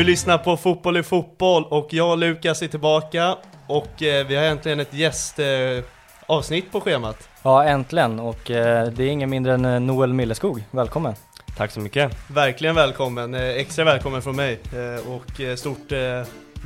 [0.00, 4.36] Du lyssnar på Fotboll i fotboll och jag och Lukas är tillbaka och eh, vi
[4.36, 7.28] har äntligen ett gästavsnitt eh, på schemat.
[7.42, 10.64] Ja, äntligen och eh, det är ingen mindre än eh, Noel Milleskog.
[10.70, 11.14] Välkommen!
[11.56, 12.30] Tack så mycket!
[12.30, 15.98] Verkligen välkommen, eh, extra välkommen från mig eh, och stort eh,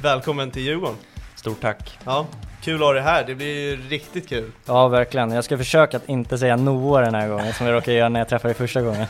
[0.02, 0.96] välkommen till Djurgården.
[1.34, 1.98] Stort tack!
[2.04, 2.26] Ja,
[2.62, 4.50] kul att ha dig här, det blir riktigt kul.
[4.66, 5.30] Ja, verkligen.
[5.30, 8.20] Jag ska försöka att inte säga Noah den här gången som jag råkade göra när
[8.20, 9.06] jag träffade dig första gången.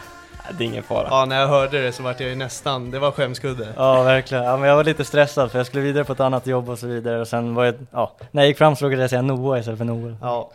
[0.53, 1.07] Det är ingen fara.
[1.11, 3.69] Ja, när jag hörde det så vart jag ju nästan, det var skämskudde.
[3.77, 4.45] Ja, verkligen.
[4.45, 6.79] Ja, men jag var lite stressad för jag skulle vidare på ett annat jobb och
[6.79, 9.23] så vidare och sen var jag, ja, när jag gick fram så råkade jag säga
[9.23, 10.17] Noah istället för Noel.
[10.20, 10.51] Ja,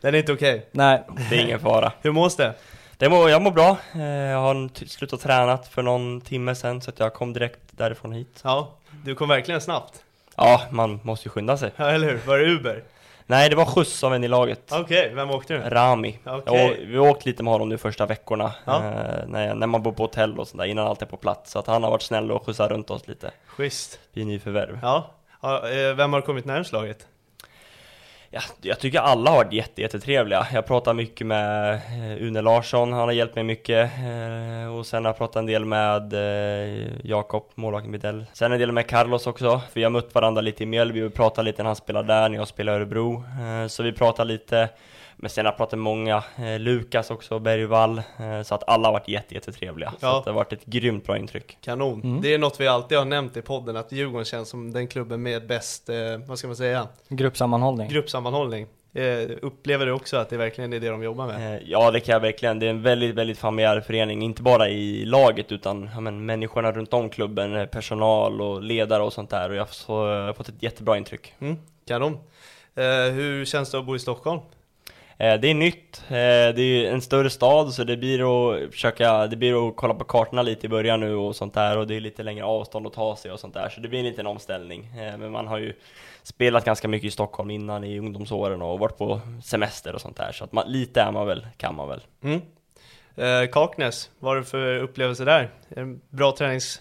[0.00, 0.66] den är inte okej.
[0.72, 1.92] Nej, Det är ingen fara.
[2.02, 2.54] Hur mås det?
[2.96, 3.76] Det mår, jag mår bra.
[3.94, 8.12] Eh, Jag har slutat tränat för någon timme sedan så att jag kom direkt därifrån
[8.12, 8.40] hit.
[8.44, 8.70] Ja,
[9.04, 9.92] du kom verkligen snabbt.
[10.36, 11.70] Ja, man måste ju skynda sig.
[11.76, 12.20] Ja, eller hur?
[12.26, 12.82] Var det Uber?
[13.26, 14.72] Nej, det var skjuts av en i laget.
[14.72, 15.60] Okej, vem åkte du?
[15.60, 16.18] Rami.
[16.26, 16.70] Okej.
[16.70, 18.52] Och vi har åkt lite med honom de första veckorna.
[18.64, 18.76] Ja.
[18.76, 21.50] eh, när, när man bor på hotell och sådär, innan allt är på plats.
[21.50, 23.30] Så att han har varit snäll och skjutsat runt oss lite.
[23.46, 23.98] Schysst.
[24.12, 24.78] Vi nyförvärv.
[24.82, 25.10] Ja,
[25.42, 27.06] ja eh, vem har kommit närmst laget?
[28.34, 30.46] Ja, jag tycker alla har varit jätte, jättetrevliga.
[30.52, 33.90] Jag pratar mycket med eh, Une Larsson, han har hjälpt mig mycket.
[33.98, 38.24] Eh, och sen har jag pratat en del med eh, Jakob, målvakten Bidell.
[38.32, 41.14] Sen en del med Carlos också, för vi har mött varandra lite i Mjölby och
[41.14, 43.24] pratat lite när han spelar där, när jag spelar i Örebro.
[43.68, 44.68] Så vi pratar lite.
[45.16, 47.98] Men sen har jag pratat med många, eh, Lukas också, Bergvall.
[47.98, 49.90] Eh, så att alla har varit jätte, jättetrevliga.
[49.90, 50.18] Så Ja.
[50.18, 51.58] att det har varit ett grymt bra intryck.
[51.60, 52.02] Kanon.
[52.02, 52.20] Mm.
[52.22, 55.22] Det är något vi alltid har nämnt i podden, att Djurgården känns som den klubben
[55.22, 57.88] med bäst, eh, vad ska man säga, gruppsammanhållning.
[57.88, 58.66] gruppsammanhållning.
[58.96, 61.54] Eh, upplever du också att det verkligen är det de jobbar med?
[61.54, 64.68] Eh, Ja det kan jag verkligen, det är en väldigt, väldigt familjär förening, inte bara
[64.68, 69.30] i laget utan ja, men, människorna runt om klubben, eh, personal och ledare och sånt
[69.30, 71.34] där och jag har så, jag har fått ett jättebra intryck.
[71.38, 71.56] Mm,
[71.88, 72.12] kanon.
[72.74, 74.40] Eh, hur känns det att bo i Stockholm?
[75.18, 76.14] Eh, det är nytt, eh,
[76.54, 79.94] det är ju en större stad så det blir att försöka, det blir att kolla
[79.94, 82.86] på kartorna lite i början nu och sånt där och det är lite längre avstånd
[82.86, 84.84] att ta sig och sånt där så det blir en liten omställning.
[84.86, 85.74] Eh, men man har ju
[86.22, 90.32] spelat ganska mycket i Stockholm innan i ungdomsåren och varit på semester och sånt där
[90.32, 92.00] så att man, lite är man väl, kan man väl.
[92.22, 92.40] Mm.
[93.16, 95.50] Eh, Kaknäs, vad har du för upplevelse där?
[95.68, 96.80] En bra tränings...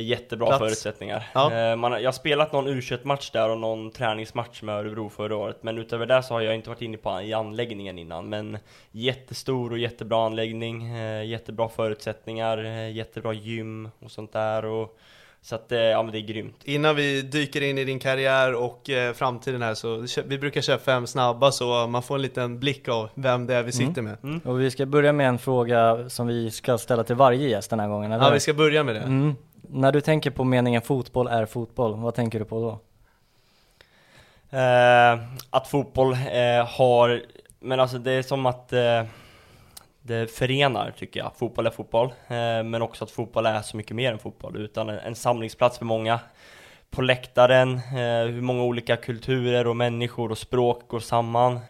[0.00, 0.58] Jättebra Plats.
[0.58, 1.30] förutsättningar.
[1.34, 1.52] Ja.
[1.52, 5.36] Eh, Man, jag har spelat någon u match där och någon träningsmatch med Örebro förra
[5.36, 8.28] året, men utöver det så har jag inte varit inne på i anläggningen innan.
[8.28, 8.58] Men
[8.90, 14.64] jättestor och jättebra anläggning, eh, jättebra förutsättningar, eh, jättebra gym och sånt där.
[14.64, 14.98] Och,
[15.42, 16.56] så att, ja men det är grymt.
[16.64, 20.78] Innan vi dyker in i din karriär och eh, framtiden här så vi brukar köra
[20.78, 24.40] fem snabba så man får en liten blick av vem det är vi sitter med.
[24.44, 27.80] Och vi ska börja med en fråga som vi ska ställa till varje gäst den
[27.80, 28.24] här gången, eller?
[28.24, 29.00] Ja, vi ska börja med det.
[29.00, 29.34] mm.
[29.76, 32.78] När du tänker på meningen fotboll är fotboll, vad tänker du på då?
[34.58, 35.18] Eh,
[35.50, 37.22] att fotboll eh, har,
[37.60, 39.04] men alltså det är som att eh,
[40.02, 41.32] det förenar tycker jag.
[41.36, 44.88] Fotboll är fotboll, eh, men också att fotboll är så mycket mer än fotboll, utan
[44.88, 46.20] en, en samlingsplats för många.
[46.90, 51.60] På läktaren, eh, hur många olika kulturer och människor och språk går samman.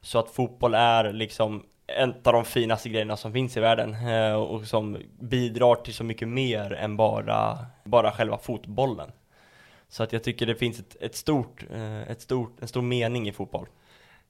[0.00, 4.32] Så att fotboll är liksom en av de finaste grejerna som finns i världen eh,
[4.32, 9.12] och som bidrar till så mycket mer än bara, bara själva fotbollen.
[9.88, 13.28] Så att jag tycker det finns ett, ett stort, eh, ett stort, en stor mening
[13.28, 13.66] i fotboll.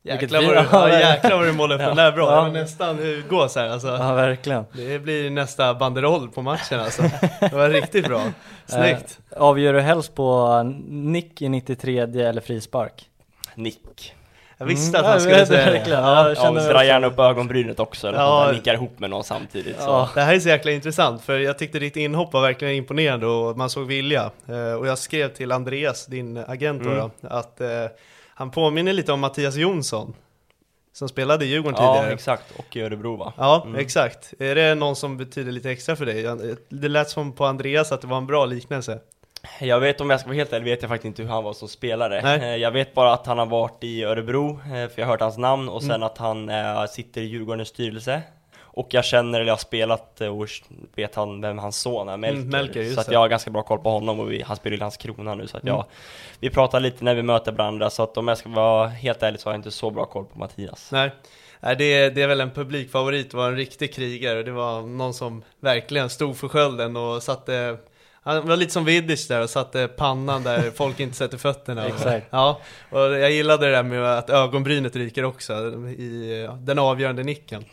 [0.05, 2.33] Jäklar vad, du, ja, jäklar vad du målar upp den där bra.
[2.33, 2.49] Ja.
[2.49, 3.87] Nästan hur gås här alltså.
[3.89, 4.65] Ja, verkligen.
[4.73, 7.03] Det blir nästa banderoll på matchen alltså.
[7.41, 8.23] Det var riktigt bra.
[8.67, 9.21] Snyggt.
[9.31, 13.11] Eh, avgör du helst på nick i 93 eller frispark?
[13.55, 14.15] Nick.
[14.63, 15.91] Jag visste Mm, att han ja, skulle säga det.
[15.91, 18.41] Ja, jag Ja, känner dra också- gärna upp ögonbrynet också, eller Ja.
[18.41, 19.77] att man nickar ihop med någon samtidigt.
[19.81, 19.83] Så.
[19.91, 20.09] Ja.
[20.15, 23.57] Det här är så jäkla intressant för jag tyckte ditt inhopp var verkligen imponerande och
[23.59, 24.31] man såg vilja.
[24.49, 26.97] Eh, och jag skrev till Andreas, din agent Mm.
[26.99, 27.69] då att eh,
[28.35, 30.15] han påminner lite om Mattias Jonsson.
[30.95, 32.15] Som spelade i Djurgården Ja, tidigare.
[32.15, 32.45] exakt.
[32.57, 33.33] Och i Örebro va?
[33.37, 33.81] Ja, Mm.
[33.81, 34.35] exakt.
[34.39, 36.27] Är det någon som betyder lite extra för dig?
[36.69, 38.99] Det lät som på Andreas att det var en bra liknelse.
[39.61, 41.53] Jag vet om jag ska vara helt ärlig vet jag faktiskt inte hur han var
[41.53, 42.21] som spelare.
[42.23, 42.41] Nej.
[42.41, 45.21] Eh, Jag vet bara att han har varit i Örebro, eh, för jag har hört
[45.21, 46.03] hans namn, och sen Mm.
[46.03, 48.23] att han eh, sitter i Djurgårdens styrelse.
[48.75, 50.47] Och jag känner, eller jag har spelat och
[50.95, 52.37] vet han vem hans son är, Melker.
[52.39, 54.75] Mm, Melker, så att jag har ganska bra koll på honom och vi, han spelar
[54.75, 55.87] i Landskrona nu så att jag, Mm.
[56.41, 59.41] vi pratar lite när vi möter varandra så att om jag ska vara helt ärlig
[59.41, 60.89] så har jag inte så bra koll på Mattias.
[60.93, 61.11] Nej,
[61.61, 64.43] Nej det, är, det är väl en publikfavorit, det var en riktig krigare.
[64.43, 67.77] Det var någon som verkligen stod för skölden och satte
[68.23, 71.87] han var lite som Vidic där och satte pannan där folk inte sätter fötterna.
[71.87, 72.27] Exakt.
[72.31, 72.61] Ja,
[72.91, 75.53] och jag gillade det där med att ögonbrynet ryker också
[75.89, 77.65] i den avgörande nicken.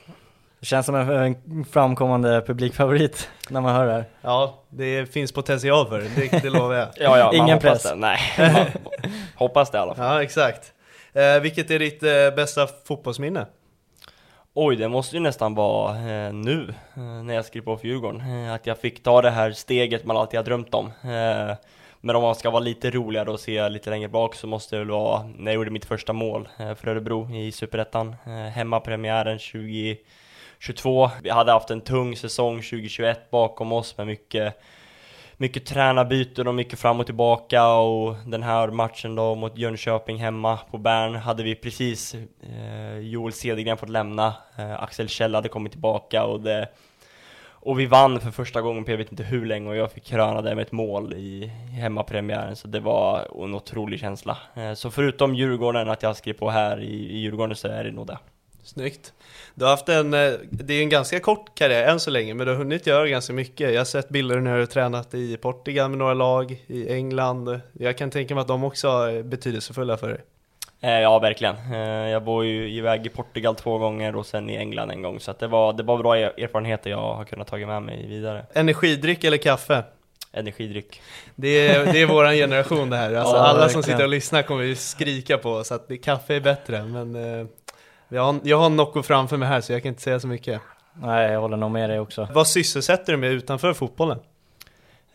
[0.60, 4.06] Det känns som en, framkommande publikfavorit när man hör det här.
[4.22, 6.88] Ja, det finns potential för det, det, det lovar jag.
[6.98, 7.84] Ja, ja, Ingen hoppas press.
[7.84, 7.96] Det.
[7.96, 10.06] Nej, man hoppas det i alla fall.
[10.16, 10.74] Ja, exakt.
[11.14, 13.46] Eh, vilket är ditt eh, bästa fotbollsminne?
[14.54, 18.22] Oj, det måste ju nästan vara eh, nu, eh, när jag skrev på för Djurgården.
[18.22, 20.86] Eh, att jag fick ta det här steget man alltid har drömt om.
[20.86, 21.56] Eh,
[22.02, 24.80] men om man ska vara lite roligare och se lite längre bak så måste det
[24.80, 28.16] väl vara när jag gjorde mitt första mål eh, för Örebro i Superettan.
[28.26, 31.10] Eh, hemmapremiären 2022.
[31.24, 34.62] Vi hade haft en tung säsong 2021 bakom oss med mycket
[35.42, 40.58] mycket tränarbyten och mycket fram och tillbaka och den här matchen då mot Jönköping hemma
[40.58, 45.72] på Bern hade vi precis eh, Joel Cedergren fått lämna, eh, Axel Kjell hade kommit
[45.72, 46.70] tillbaka och det
[47.62, 50.04] och vi vann för första gången på jag vet inte hur länge och jag fick
[50.04, 51.46] kröna det med ett mål i
[51.82, 54.38] hemmapremiären så det var en otrolig känsla.
[54.56, 58.08] Eh, så förutom Djurgården, att jag skrev på här i Djurgården så är det nog
[58.08, 58.18] det.
[58.64, 59.14] Snyggt.
[59.56, 62.46] Du har haft en, eh, det är en ganska kort karriär än så länge, men
[62.46, 63.72] du har hunnit göra ganska mycket.
[63.72, 67.62] Jag har sett bilder när du har tränat i Portugal med några lag, i England.
[67.74, 70.22] Jag kan tänka mig att de också är betydelsefulla för dig.
[70.82, 71.56] Eh, ja, verkligen.
[71.74, 75.20] Eh, jag var ju iväg i Portugal två gånger och sen i England en gång,
[75.20, 78.46] så det, var, det var bra erfarenheter jag har kunnat ta med mig vidare.
[78.54, 79.84] Energidryck eller kaffe?
[80.32, 81.02] Energidryck.
[81.36, 83.14] Det är, det är våran generation det här.
[83.16, 83.84] Alltså ja, alla verkligen.
[83.84, 87.16] som sitter och lyssnar kommer ju skrika på oss att kaffe är bättre, men
[88.10, 90.62] jag har, jag har Nocco framför mig här så jag kan inte säga så mycket.
[90.94, 92.28] Nej, jag håller nog med dig också.
[92.34, 94.20] Vad sysselsätter du med utanför fotbollen?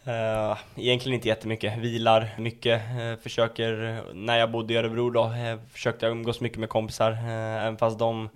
[0.07, 5.61] Uh, egentligen inte jättemycket, vilar mycket, uh, försöker, när jag bodde i Örebro då, uh,
[5.73, 8.29] försökte jag umgås mycket med kompisar, uh, även fast de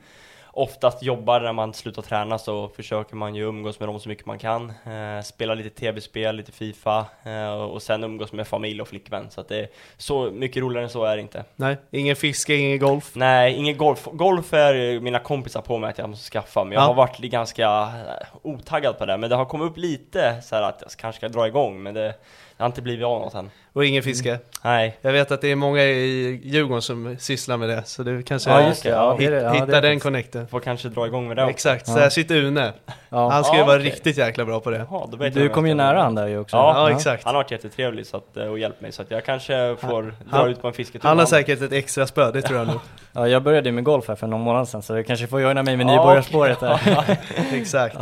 [0.58, 4.26] oftast jobbar när man slutar träna så försöker man ju umgås med dem så mycket
[4.26, 4.70] man kan.
[4.70, 9.30] Eh, spela lite tv-spel, lite Fifa eh, och sen umgås med familj och flickvän.
[9.30, 11.44] Så att det är så mycket roligare än så är det inte.
[11.56, 13.10] Nej, ingen fiske, ingen golf?
[13.14, 14.08] Nej, ingen golf.
[14.12, 16.86] Golf är mina kompisar på mig att jag måste skaffa, men jag ja.
[16.86, 19.16] har varit ganska eh, otaggad på det.
[19.16, 22.14] Men det har kommit upp lite så att jag kanske ska dra igång, men det
[22.58, 23.50] det har inte blivit av något än.
[23.72, 24.30] Och ingen fiske?
[24.30, 24.40] Mm.
[24.64, 24.98] Nej.
[25.00, 28.50] Jag vet att det är många i Djurgården som sysslar med det, så du kanske
[28.50, 28.88] ja, just det.
[28.88, 30.48] Ja, hit, det, ja, hittar den connecten.
[30.48, 31.52] Får kanske dra igång med det också.
[31.52, 32.72] Exakt, så här sitter Une.
[33.08, 33.30] Ja.
[33.30, 33.90] Han ska ju vara okay.
[33.90, 34.86] riktigt jäkla bra på det.
[34.90, 36.56] Jaha, du kom ju nära han där ju också.
[36.56, 37.24] Ja, ja, exakt.
[37.24, 40.14] Han har varit jättetrevlig så att, eh, och hjälpt mig, så att jag kanske får
[40.30, 41.08] han, dra ut på en fisketur.
[41.08, 42.80] Han har säkert ett extra spö, det tror jag nog.
[43.12, 45.62] ja, jag började med golf här för någon månad sedan, så jag kanske får joina
[45.62, 47.18] mig med nybörjarspåret här.
[47.52, 47.96] exakt.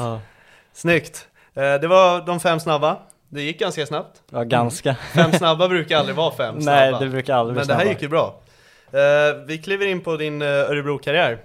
[0.72, 1.28] Snyggt.
[1.54, 2.96] Eh, det var de fem snabba.
[3.28, 4.22] Det gick ganska snabbt.
[4.30, 4.94] Ja, ganska.
[4.94, 6.80] Fem snabba brukar aldrig vara fem snabba.
[6.80, 8.40] Nej, det brukar aldrig Men det här gick ju bra.
[8.94, 11.38] Uh, vi kliver in på din uh, Örebro-karriär.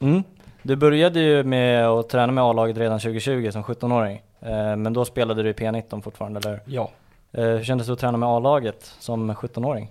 [0.00, 0.22] Mm.
[0.62, 4.22] Du började ju med att träna med A-laget redan 2020 som 17-åring.
[4.42, 6.60] Uh, eh, men då spelade du i P19 fortfarande, eller?
[6.64, 6.90] Ja.
[7.32, 9.90] hur kändes det att träna med A-laget som 17-åring?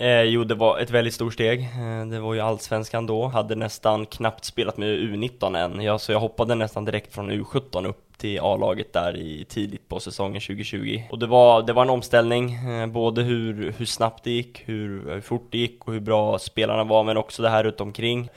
[0.00, 1.60] Eh, jo, det var ett väldigt stort steg.
[1.60, 5.80] Eh, det var ju allsvenskan då, hade nästan knappt spelat med U19 än.
[5.80, 10.00] Ja, så jag hoppade nästan direkt från U17 upp till A-laget där i tidigt på
[10.00, 11.02] säsongen 2020.
[11.10, 15.14] Och det var, det var en omställning, eh, både hur, hur snabbt det gick, hur,
[15.14, 18.28] hur fort det gick och hur bra spelarna var, men också det här runt omkring.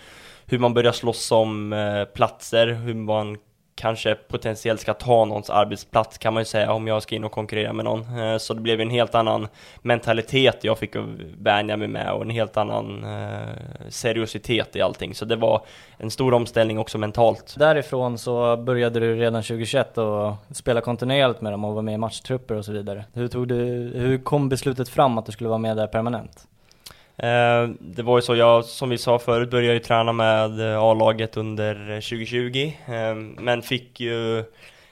[0.45, 3.37] Hur man börjar slåss om eh, platser, hur man
[3.81, 7.31] kanske potentiellt ska ta någons arbetsplats kan man ju säga om jag ska in och
[7.31, 8.19] konkurrera med någon.
[8.19, 9.47] Eh, så det blev en helt annan
[9.81, 10.95] mentalitet jag fick
[11.37, 15.15] vänja mig med och en helt annan eh, seriositet i allting.
[15.15, 15.65] Så det var
[15.97, 17.55] en stor omställning också mentalt.
[17.57, 21.97] Därifrån så började du redan 2021 och spela kontinuerligt med dem och vara med i
[21.97, 23.05] matchtrupper och så vidare.
[23.13, 23.55] Hur, tog du,
[23.95, 26.47] hur kom beslutet fram att du skulle vara med där permanent?
[27.17, 30.79] Eh, det var ju så, jag som vi sa förut började ju träna med eh,
[30.79, 34.39] A-laget under eh, 2020 eh, Men fick ju,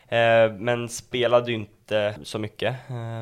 [0.08, 2.76] eh, men spelade ju inte så mycket.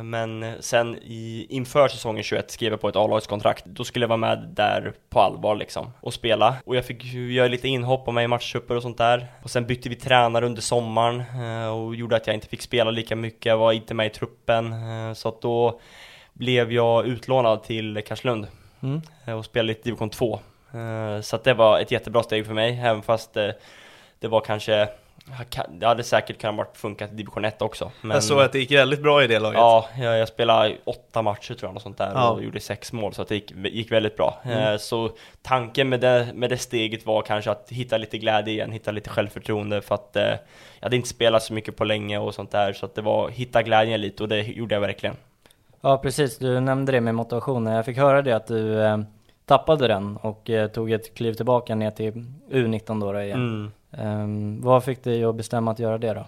[0.03, 3.65] Men sen i, inför säsongen 21 skrev jag på ett A-lagskontrakt.
[3.65, 6.55] Då skulle jag vara med där på allvar liksom och spela.
[6.65, 9.27] Och jag fick göra lite inhopp och med i matchtrupper och sånt där.
[9.43, 11.23] Och sen bytte vi tränare under sommaren
[11.69, 13.45] och gjorde att jag inte fick spela lika mycket.
[13.45, 14.75] Jag var inte med i truppen
[15.15, 15.79] Så att då
[16.33, 18.47] blev jag utlånad till Karlslund
[18.81, 19.01] mm.
[19.37, 20.39] och spelade lite division 2.
[20.73, 23.49] Eh, så det var ett jättebra steg för mig, även fast eh,
[24.19, 24.89] det var kanske
[25.69, 28.11] det hade säkert kunnat funkat i division 1 också men...
[28.11, 31.21] Jag såg att det gick väldigt bra i det laget Ja, jag, jag spelade åtta
[31.21, 32.29] matcher tror jag, och sånt där ja.
[32.29, 34.57] och gjorde sex mål så att det gick, gick väldigt bra mm.
[34.57, 38.71] Eh, så tanken med det, med det steget var kanske att hitta lite glädje igen,
[38.71, 40.39] hitta lite självförtroende för att jag
[40.81, 43.63] hade inte spelat så mycket på länge och sånt där så att det var hitta
[43.63, 45.15] glädjen lite och det gjorde jag verkligen
[45.81, 47.73] Ja precis, du nämnde det med motivationen.
[47.73, 48.97] Jag fick höra det att du eh,
[49.45, 52.11] tappade den och eh, tog ett kliv tillbaka ner till
[52.51, 53.71] U19 då, då igen.
[53.93, 54.21] Mm.
[54.21, 56.25] Um, vad fick dig att bestämma att göra det då?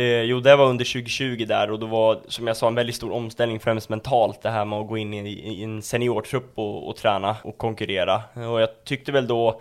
[0.00, 2.96] Eh, jo, det var under 2020 där och då var, som jag sa, en väldigt
[2.96, 6.88] stor omställning främst mentalt det här med att gå in i, i en seniortrupp och,
[6.88, 8.22] och träna och konkurrera.
[8.32, 9.60] Och jag tyckte väl då,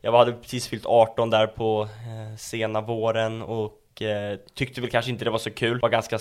[0.00, 5.10] jag hade precis fyllt 18 där på eh, sena våren och eh, tyckte väl kanske
[5.10, 5.80] inte det var så kul.
[5.80, 6.18] Var ganska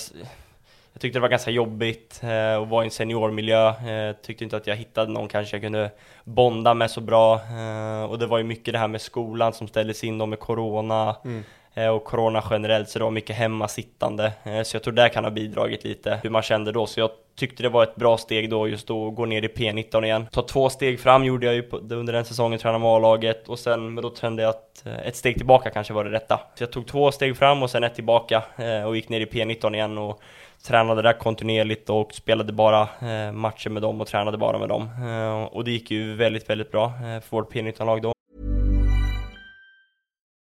[1.00, 3.68] Jag tyckte det var ganska jobbigt eh, att vara i en seniormiljö.
[3.70, 5.92] Eh, tyckte inte att jag hittade någon kanske jag kunde
[6.24, 7.36] bonda med så bra.
[7.36, 10.40] Eh, och det var ju mycket det här med skolan som ställdes in då med
[10.40, 11.16] corona.
[11.26, 11.44] Mm.
[11.74, 14.32] Eh, och corona generellt, så det var mycket hemmasittande.
[14.44, 16.86] Eh, så jag tror det kan ha bidragit lite hur man kände då.
[16.86, 19.48] Så jag tyckte det var ett bra steg då just då att gå ner i
[19.48, 20.28] P19 igen.
[20.32, 23.94] Ta två steg fram gjorde jag ju under den säsongen, träna med A-laget och sen,
[23.94, 26.40] men då kände jag att eh, ett steg tillbaka kanske var det rätta.
[26.56, 28.44] Så jag tog två steg fram och sen ett tillbaka
[28.86, 30.22] och gick ner i P19 igen och
[30.64, 34.90] tränade där kontinuerligt och spelade bara eh, matcher med dem och tränade bara med dem.
[35.08, 38.14] Eh, och det gick ju väldigt, väldigt bra eh, för vårt P19-lag då.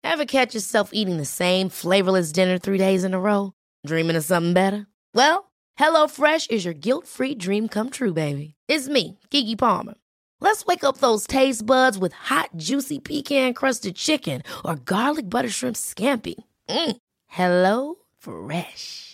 [0.06, 3.52] Have catch yourself eating the same flavorless dinner three days in a row?
[3.86, 4.86] Dreaming of something better?
[5.14, 8.54] Well, HelloFresh is your guilt-free dream come true, baby.
[8.68, 9.94] It's me, Gigi Palmer.
[10.40, 15.76] Let's wake up those taste buds with hot, juicy pecan-crusted chicken or garlic butter shrimp
[15.76, 16.34] scampi.
[16.68, 16.96] Mm.
[17.26, 19.13] Hello Fresh.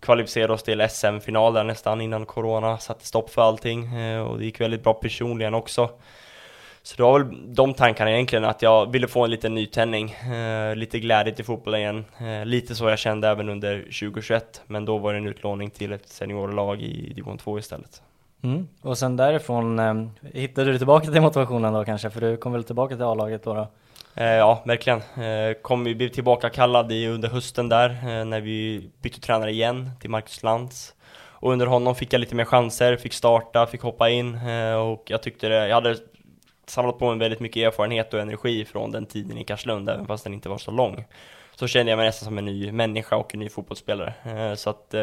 [0.00, 4.60] kvalificerade oss till SM-finalen nästan innan corona satte stopp för allting eh, och det gick
[4.60, 5.90] väldigt bra personligen också.
[6.82, 10.76] Så det var väl de tankarna egentligen, att jag ville få en liten nytändning, eh,
[10.76, 12.04] lite glädje till fotbollen igen.
[12.18, 15.92] Eh, lite så jag kände även under 2021, men då var det en utlåning till
[15.92, 18.02] ett seniorlag i division 2 istället.
[18.42, 18.68] Mm.
[18.80, 19.94] Och sen därifrån eh,
[20.32, 23.54] hittade du tillbaka till motivationen då kanske, för du kom väl tillbaka till A-laget då?
[23.54, 23.66] då?
[24.14, 24.98] Eh, ja, verkligen.
[24.98, 29.90] Eh, kom, vi blev tillbaka kallad under hösten där, eh, när vi bytte tränare igen
[30.00, 30.94] till Marcus Lantz.
[31.14, 34.38] Och under honom fick jag lite mer chanser, fick starta, fick hoppa in
[34.76, 35.96] och jag tyckte det, jag hade
[36.66, 40.24] samlat på mig väldigt mycket erfarenhet och energi från den tiden i Karlslund, även fast
[40.24, 41.04] den inte var så lång.
[41.54, 44.14] Så kände jag mig nästan som en ny människa och en ny fotbollsspelare.
[44.56, 44.94] Så att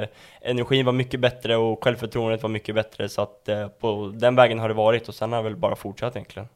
[0.41, 3.49] energin var mycket bättre och självförtroendet var mycket bättre, så att
[3.79, 6.47] på den vägen har det varit och sen har det väl bara fortsatt egentligen.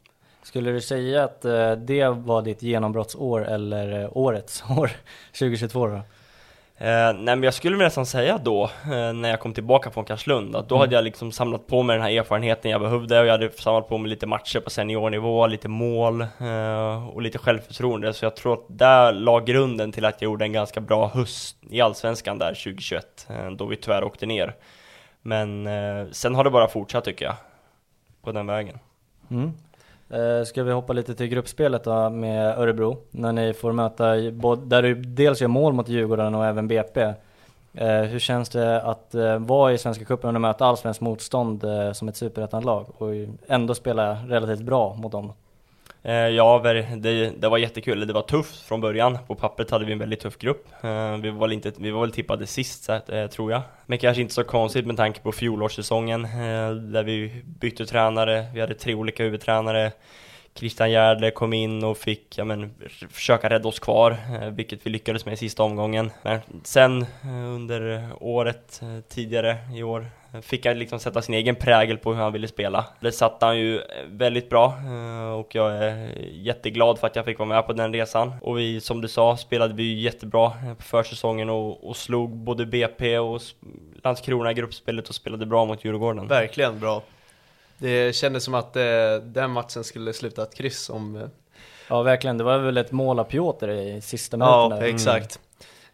[0.43, 1.41] Skulle du säga att
[1.77, 4.91] det var ditt genombrottsår eller årets år
[5.31, 6.01] 2022 då?
[6.77, 10.55] Eh, nej men jag skulle nästan säga då, eh, när jag kom tillbaka från Karlslund,
[10.55, 10.81] att då mm.
[10.81, 13.89] hade jag liksom samlat på mig den här erfarenheten jag behövde och jag hade samlat
[13.89, 18.13] på mig lite matcher på seniornivå, lite mål eh, och lite självförtroende.
[18.13, 21.57] Så jag tror att där la grunden till att jag gjorde en ganska bra höst
[21.69, 24.55] i Allsvenskan där 2021, eh, då vi tyvärr åkte ner.
[25.21, 27.35] Men eh, sen har det bara fortsatt tycker jag,
[28.21, 28.79] på den vägen.
[29.31, 29.53] Mm.
[30.09, 34.15] Eh, ska vi hoppa lite till gruppspelet då med Örebro, när ni får möta,
[34.55, 37.13] där du dels gör mål mot Djurgården och även BP.
[37.73, 42.07] Eh, hur känns det att eh, vara i Svenska Cupen och möta allsvenskt motstånd som
[42.07, 43.07] ett superettanlag och
[43.47, 45.33] ändå spela relativt bra mot dem?
[46.05, 46.61] Eh, ja,
[46.95, 48.07] det, det, var jättekul.
[48.07, 49.17] Det var tufft från början.
[49.27, 50.67] På pappret hade vi en väldigt tuff grupp.
[50.81, 53.61] Eh, vi var, inte, vi var väl tippade sist, eh, tror jag.
[53.85, 56.21] Men kanske inte så konstigt med tanke på fjolårssäsongen,
[56.91, 58.45] där vi bytte tränare.
[58.53, 59.91] Vi hade tre olika huvudtränare.
[60.55, 62.73] Christian Järdle kom in och fick ja, men,
[63.09, 64.17] försöka rädda oss kvar,
[64.51, 66.11] vilket vi lyckades med i sista omgången.
[66.23, 67.05] Men sen
[67.55, 70.05] under året tidigare i år
[70.41, 72.85] fick han liksom sätta sin egen prägel på hur han ville spela.
[72.99, 74.73] Det satte han ju väldigt bra
[75.39, 78.33] och jag är jätteglad för att jag fick vara med på den resan.
[78.41, 83.19] Och vi, som du sa, spelade vi jättebra på försäsongen och, och slog både BP
[83.19, 83.41] och
[84.03, 86.27] Landskrona i gruppspelet och spelade bra mot Djurgården.
[86.27, 87.01] Verkligen bra.
[87.77, 88.83] Det kändes som att eh,
[89.23, 91.15] den matchen skulle sluta ett kryss om...
[91.15, 91.27] Eh...
[91.89, 95.39] Ja verkligen, det var väl ett mål av Piotr i sista minuten Ja, exakt.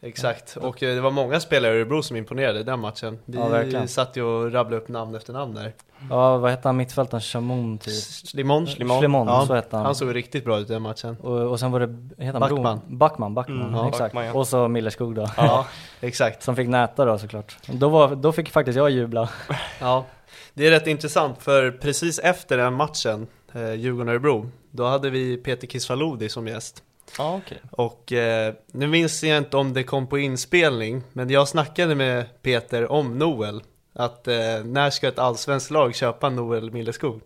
[0.01, 3.19] Exakt, och eh, det var många spelare i Örebro som imponerade i den matchen.
[3.25, 3.87] Vi Ja, verkligen.
[3.87, 5.73] satt ju och rabblade upp namn efter namn där.
[6.09, 7.21] Ja, vad hette han mittfältaren?
[7.21, 7.93] Chamon typ?
[8.03, 9.85] Slimon, Slimon, Ja, så hette han.
[9.85, 11.17] han såg riktigt bra ut i den matchen.
[11.21, 12.79] Och, och sen var det, heter han Backman.
[12.87, 12.97] Bron?
[12.97, 13.99] Backman, Backman, Mm, ja, exakt.
[14.13, 14.33] Backman, ja.
[14.33, 15.27] Och så Millerskog då.
[15.37, 15.65] Ja,
[16.01, 16.43] exakt.
[16.43, 17.57] Som fick näta då såklart.
[17.67, 19.29] Då, var, då fick faktiskt jag jubla.
[19.79, 20.05] Ja,
[20.53, 25.67] det är rätt intressant för precis efter den matchen, eh, Djurgården-Örebro, då hade vi Peter
[25.67, 26.83] Kisvalodi som gäst.
[27.17, 27.57] Ah, okay.
[27.71, 32.41] Och eh, nu minns jag inte om det kom på inspelning, men jag snackade med
[32.41, 33.61] Peter om Noel.
[33.93, 37.21] Att eh, när ska ett allsvenskt lag köpa Noel Milleskog?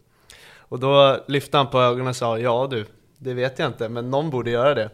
[0.57, 2.85] Och då lyfte han på ögonen och sa ja du,
[3.17, 4.89] det vet jag inte, men någon borde göra det.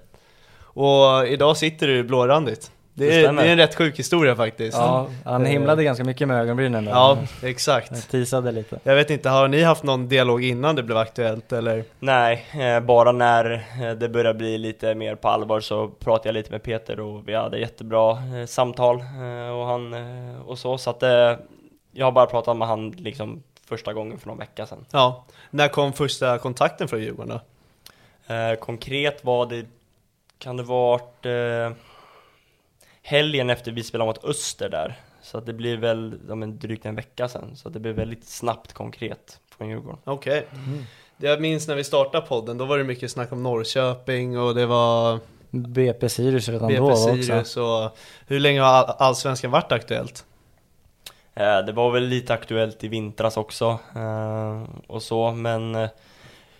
[0.61, 2.71] Och idag sitter du blårandigt.
[2.93, 4.77] Det är, det är en rätt sjuk historia faktiskt.
[4.77, 6.91] Ja, han Eh, himlade ganska mycket med ögonbrynen där.
[6.91, 8.11] Ja, exakt.
[8.11, 8.79] Teasade lite.
[8.83, 11.83] Jag vet inte, har ni haft någon dialog innan det blev aktuellt eller?
[11.99, 16.33] Nej, eh, bara när eh, det börjar bli lite mer på allvar så pratade jag
[16.33, 18.17] lite med Peter och vi hade jättebra
[18.47, 18.95] samtal
[19.59, 19.93] och han
[20.45, 21.01] och så, så att
[21.91, 24.85] jag har bara pratat med han liksom första gången för någon vecka sedan.
[24.91, 27.39] Ja, när kom första kontakten från Djurgården
[28.27, 28.55] då?
[28.59, 29.65] Konkret var det,
[30.37, 31.25] kan det varit
[33.09, 36.85] helgen efter vi spelade mot Öster där, så att det blir väl ja, men drygt
[36.85, 39.99] en vecka sedan, så att det blev väldigt snabbt konkret från Djurgården.
[40.03, 40.47] Okej.
[41.17, 44.65] Jag minns när vi startade podden, då var det mycket snack om Norrköping och det
[44.65, 47.61] var BP Sirius redan BP då Sirius också.
[47.63, 47.97] och
[48.27, 50.25] hur länge har all- Allsvenskan varit aktuellt?
[51.33, 55.89] Eh, Det var väl lite aktuellt i vintras också eh, och så, men eh,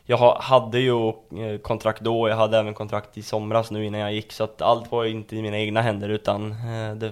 [0.09, 3.99] jag ha- hade ju eh, kontrakt då, jag hade även kontrakt i somras nu innan
[4.01, 7.11] jag gick, så att allt var ju inte i mina egna händer utan eh, det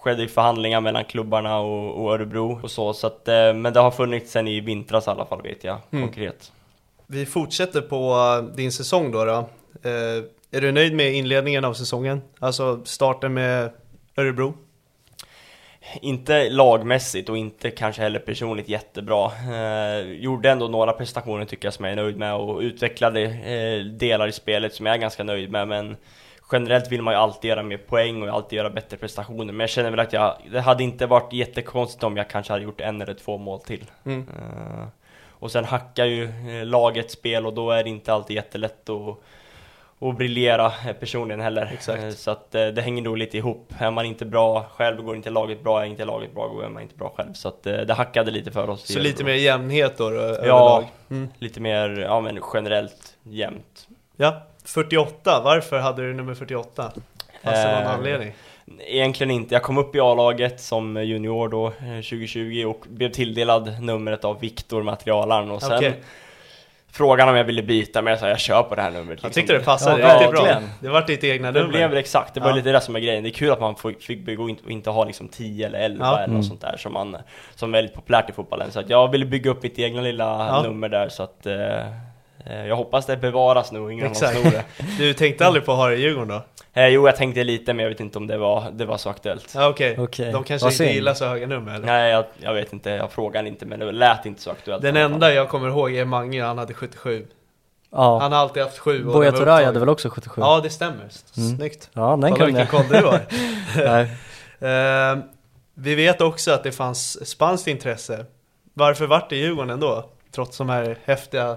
[0.00, 3.80] skedde i förhandlingar mellan klubbarna och, och Örebro och så, så att, eh, men det
[3.80, 6.04] har funnits sen i vintras i alla fall vet jag Mm.
[6.06, 6.52] konkret.
[7.06, 8.16] Vi fortsätter på
[8.56, 9.24] din säsong då.
[9.24, 9.32] då.
[9.82, 12.22] Eh, är du nöjd med inledningen av säsongen?
[12.38, 13.70] Alltså starten med
[14.16, 14.54] Örebro?
[16.02, 19.30] Inte lagmässigt och inte kanske heller personligt jättebra.
[19.52, 23.84] Eh, gjorde ändå några prestationer tycker jag som jag är nöjd med och utvecklade eh,
[23.84, 25.96] delar i spelet som jag är ganska nöjd med men
[26.52, 29.70] Generellt vill man ju alltid göra mer poäng och alltid göra bättre prestationer men jag
[29.70, 33.02] känner väl att jag, det hade inte varit jättekonstigt om jag kanske hade gjort en
[33.02, 33.84] eller två mål till.
[34.04, 34.28] Mm.
[34.28, 34.86] Eh,
[35.30, 39.18] och sen hackar ju eh, laget spel och då är det inte alltid jättelätt att
[39.98, 41.70] och briljera personligen heller.
[41.72, 42.02] Exakt.
[42.02, 43.72] Eh, Så att eh, det hänger nog lite ihop.
[43.78, 46.82] Är man inte bra själv går inte laget bra, är inte laget bra går man
[46.82, 47.32] inte bra själv.
[47.32, 48.92] Så att eh, det hackade lite för oss.
[48.92, 50.84] Så lite mer jämnhet då, då Ja?
[51.10, 51.28] Mm.
[51.38, 53.88] lite mer, ja men generellt jämnt.
[54.16, 56.82] Ja, 48, varför hade du nummer 48?
[57.42, 58.32] Fanns det någon Eh, anledning?
[58.86, 59.54] Egentligen inte.
[59.54, 64.40] Jag kom upp i A-laget som junior då, eh, 2020 och blev tilldelad numret av
[64.40, 66.02] Viktor, materialaren och sen Okej.
[66.96, 69.06] Frågan om jag ville byta, men jag sa jag kör på det här numret.
[69.08, 69.30] Jag liksom.
[69.30, 70.48] tyckte det passade Ja, riktigt bra.
[70.80, 71.72] Det var ditt egna Det nummer.
[71.72, 72.54] blev det exakt, det var Ja.
[72.56, 73.22] lite det som är grejen.
[73.22, 76.14] Det är kul att man fick, begå och inte ha liksom 10 eller 11 Ja.
[76.14, 76.36] eller Mm.
[76.36, 77.16] något sånt där som, man,
[77.54, 78.70] som är väldigt populärt i fotbollen.
[78.70, 80.62] Så att jag ville bygga upp mitt egna lilla Ja.
[80.62, 81.54] nummer där så att eh,
[82.46, 84.40] eh, jag hoppas det bevaras nu och ingen annan Exakt.
[84.40, 84.64] snor det.
[84.98, 86.42] Du tänkte aldrig på att ha det i Djurgården då?
[86.76, 89.10] Eh, jo, jag tänkte lite men jag vet inte om det var, det var så
[89.10, 89.52] aktuellt.
[89.54, 89.96] Ja, okej.
[89.98, 90.32] Okej.
[90.32, 90.94] De kanske Vad inte synd.
[90.94, 91.86] gillar så höga nummer eller?
[91.86, 94.82] Nej, jag, jag vet inte, jag frågade inte men det lät inte så aktuellt.
[94.82, 97.26] Den enda jag kommer ihåg är Mange, han hade 77.
[97.90, 100.40] Ja, Han har alltid haft 7 och Buya Turay hade väl också 77?
[100.40, 101.08] Ja, det stämmer.
[101.36, 101.56] Mm.
[101.56, 101.90] Snyggt.
[101.92, 102.68] Ja, den Kolla kunde vilken jag.
[102.68, 103.20] koll du har.
[104.60, 105.12] Nej.
[105.12, 105.18] Eh,
[105.74, 108.24] vi vet också att det fanns spanskt intresse.
[108.74, 110.10] Varför vart det Djurgården ändå?
[110.34, 111.56] Trots de här häftiga,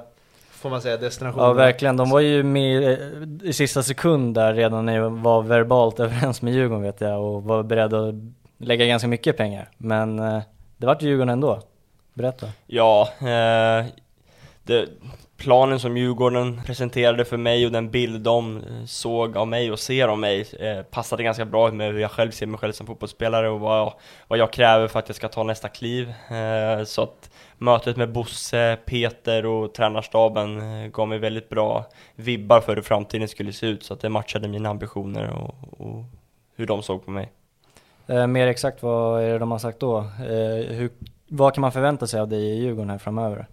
[0.59, 1.49] får man säga, destinationerna.
[1.49, 2.97] Ja verkligen, de var ju med eh,
[3.43, 7.43] i sista sekund där redan när jag var verbalt överens med Djurgården vet jag och
[7.43, 8.15] var beredd att
[8.57, 9.69] lägga ganska mycket pengar.
[9.77, 10.41] Men eh,
[10.77, 11.61] det vart Djurgården ändå.
[12.13, 12.47] Berätta.
[12.67, 13.85] Ja, eh,
[14.63, 14.87] det,
[15.39, 19.79] planen som Djurgården presenterade för mig och den bild de eh, såg av mig och
[19.79, 22.87] ser av mig eh, passade ganska bra med hur jag själv ser mig själv som
[22.87, 23.93] fotbollsspelare och vad jag,
[24.27, 26.09] vad jag kräver för att jag ska ta nästa kliv.
[26.09, 32.61] Eh, så att mötet med Bosse, Peter och tränarstaben eh, gav mig väldigt bra vibbar
[32.61, 36.03] för hur framtiden skulle se ut så att det matchade mina ambitioner och, och
[36.55, 37.31] hur de såg på mig.
[38.07, 39.97] Eh, mer exakt, vad är det de har sagt då?
[39.97, 40.89] Eh, hur,
[41.27, 43.47] vad kan man förvänta sig av dig i Djurgården här framöver?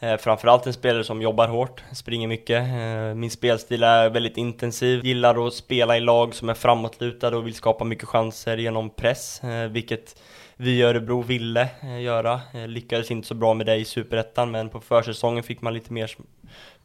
[0.00, 2.62] Eh, framförallt en spelare som jobbar hårt, springer mycket.
[2.62, 7.46] Eh, min spelstil är väldigt intensiv, gillar att spela i lag som är framåtlutade och
[7.46, 10.22] vill skapa mycket chanser genom press, eh, vilket
[10.60, 12.40] vi i Örebro ville eh, göra.
[12.54, 15.92] Eh, lyckades inte så bra med det i Superettan, men på försäsongen fick man lite
[15.92, 16.26] mer sm-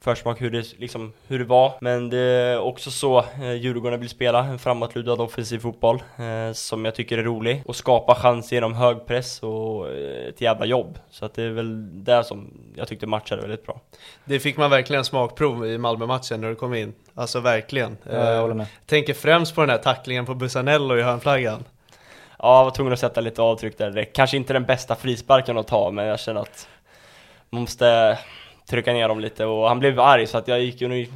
[0.02, 1.74] försmak hur det, liksom, hur det var.
[1.82, 6.86] Men det är också så eh, Djurgården vill spela, en framåtlutad offensiv fotboll eh, som
[6.86, 9.92] jag tycker är rolig och skapa chanser genom hög press och
[10.30, 11.00] ett jävla jobb.
[11.10, 13.82] Så att det är väl det som jag tyckte matchade väldigt bra.
[14.26, 16.94] Det fick man verkligen smakprov i Malmö-matchen när du kom in.
[17.16, 17.98] Alltså verkligen.
[18.04, 18.68] Ja, jag håller med.
[18.86, 21.64] Tänker främst på den här tacklingen på Busanello i hörnflaggan.
[22.44, 24.16] Ja, var tvungen att sätta lite avtryck där direkt.
[24.16, 26.68] Kanske inte den bästa frisparken att ta, men jag känner att
[27.50, 28.18] man måste
[28.70, 31.08] trycka ner dem lite och han blev arg så att jag gick jag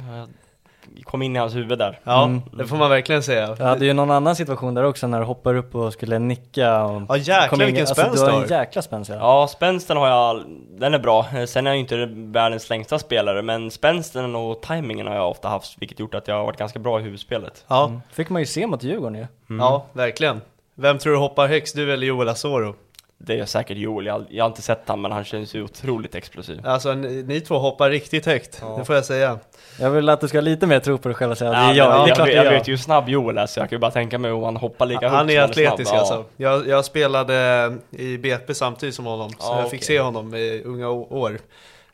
[1.04, 2.00] kom in i hans huvud där.
[2.04, 2.40] Ja, Mm.
[2.52, 3.56] det får man verkligen säga.
[3.58, 6.84] Jag hade ju någon annan situation där också när du hoppar upp och skulle nicka
[6.84, 9.16] och Ja jäklar kom in- vilken alltså, spänst du du har en jäkla spänst ja.
[9.16, 11.26] Ja, spänsten har jag, den är bra.
[11.48, 15.48] Sen är jag ju inte världens längsta spelare, men spänsten och tajmingen har jag ofta
[15.48, 17.64] haft, vilket gjort att jag har varit ganska bra i huvudspelet.
[17.68, 18.00] Ja, Mm.
[18.12, 19.26] Fick man ju se mot Djurgården ju.
[19.58, 20.40] ja, verkligen.
[20.80, 22.74] Vem tror du hoppar högst, du eller Joel Asoro?
[23.20, 26.14] Det är säkert Joel, jag, jag har inte sett han men han känns ju otroligt
[26.14, 26.60] explosiv.
[26.66, 28.76] Alltså ni, ni två hoppar riktigt högt, Ja.
[28.78, 29.38] det får jag säga.
[29.80, 31.58] Jag vill att du ska ha lite mer tro på dig själv och säga Ja,
[31.58, 32.50] det är jag, men det är klart jag jag.
[32.50, 34.56] vet ju hur snabb Joel är så jag kan ju bara tänka mig om han
[34.56, 36.00] hoppar lika högt Han är atletisk snabb.
[36.00, 36.24] alltså.
[36.36, 39.86] Jag, jag spelade i BP samtidigt som honom, så Ja, jag fick okej.
[39.86, 41.38] se honom i unga år.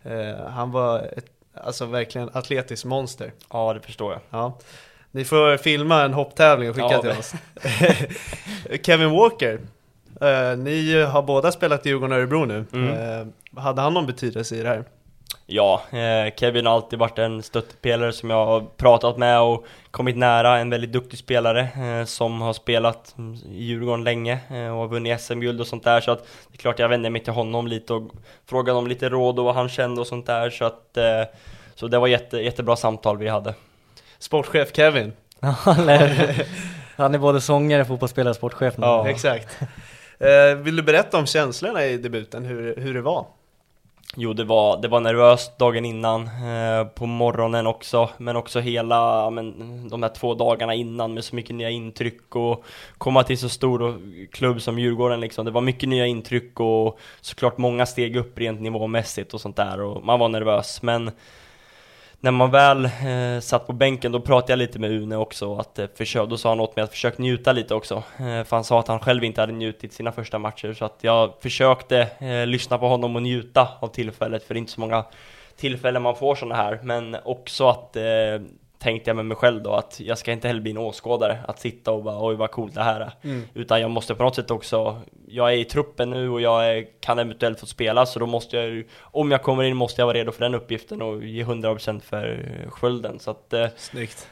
[0.03, 1.27] Eh, han var ett,
[1.65, 3.33] alltså verkligen atletiskt monster.
[3.53, 4.21] Ja, det förstår jag.
[4.31, 4.59] Ja.
[5.15, 7.35] Ni får filma en hopptävling och skicka Ja, till men- oss.
[8.83, 9.61] Kevin Walker,
[10.21, 12.65] eh, ni har båda spelat i Djurgården och Örebro nu.
[12.73, 12.89] Mm.
[13.21, 14.85] Eh, hade han någon betydelse i det här?
[15.47, 20.17] Ja, eh, Kevin har alltid varit en stöttepelare som jag har pratat med och kommit
[20.17, 23.15] nära, en väldigt duktig spelare eh, som har spelat
[23.53, 26.59] i Djurgården länge eh, och har vunnit SM-guld och sånt där så att det är
[26.59, 28.11] klart jag vände mig till honom lite och
[28.47, 30.99] frågade om lite råd och vad han kände och sånt där så att
[31.75, 33.55] så det var jätte, jättebra samtal vi hade.
[34.25, 38.87] Sportchef Kevin, Han är, både sångare, fotbollsspelare och sportchef nu.
[38.87, 39.09] Ja.
[39.09, 39.59] exakt.
[40.19, 43.27] Eh, vill du berätta om känslorna i debuten, hur, hur det var?
[44.17, 49.31] Jo, det var, det var nervöst dagen innan, eh, på morgonen också, men också hela,
[49.31, 52.65] men, de här två dagarna innan med så mycket nya intryck och
[52.99, 53.95] komma till så stor och,
[54.33, 55.45] klubb som Djurgården liksom.
[55.45, 59.81] Det var mycket nya intryck och såklart många steg upp rent nivåmässigt och sånt där
[59.81, 61.11] och man var nervös, men
[62.25, 65.79] när man väl eh, satt på bänken då pratade jag lite med Une också, att
[65.79, 67.95] eh, försök, då sa han åt mig att försöka njuta lite också.
[67.95, 70.99] Eh, för han sa att han själv inte hade njutit sina första matcher, så att
[71.01, 74.81] jag försökte eh, lyssna på honom och njuta av tillfället, för det är inte så
[74.81, 75.05] många
[75.57, 78.03] tillfällen man får sådana här, men också att eh,
[78.85, 81.59] tänkte jag med mig själv då att jag ska inte heller bli en åskådare, att
[81.61, 83.13] sitta och bara oj vad coolt det här är.
[83.55, 86.87] Utan jag måste på något sätt också, jag är i truppen nu och jag är,
[87.01, 90.07] kan eventuellt få spela så då måste jag ju, om jag kommer in måste jag
[90.07, 93.19] vara redo för den uppgiften och ge 100% för skölden.
[93.19, 94.29] Så att, eh, Snyggt.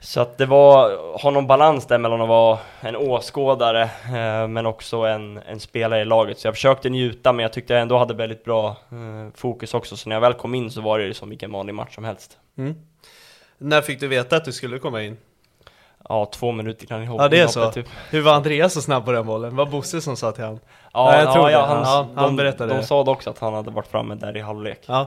[0.00, 4.66] så att det var, ha någon balans där mellan att vara en åskådare eh, men
[4.66, 6.38] också en, en spelare i laget.
[6.38, 9.96] Så jag försökte njuta men jag tyckte jag ändå hade väldigt bra eh, fokus också.
[9.96, 12.38] Så när jag väl kom in så var det som vilken vanlig match som helst.
[13.58, 15.16] När fick du veta att du skulle komma in?
[16.08, 17.70] Ja, två minuter kan ni hoppa Ja det är så.
[17.72, 17.86] Typ.
[18.10, 19.56] Hur var Andreas så snabb på den bollen?
[19.56, 20.60] Var Bosse som sa till han?
[20.92, 21.66] Ja, Ja, jag tror ja, det.
[21.66, 24.40] han, Ja, han de, berättade de sa också att han hade varit framme där i
[24.40, 24.80] halvlek.
[24.86, 25.06] Ja.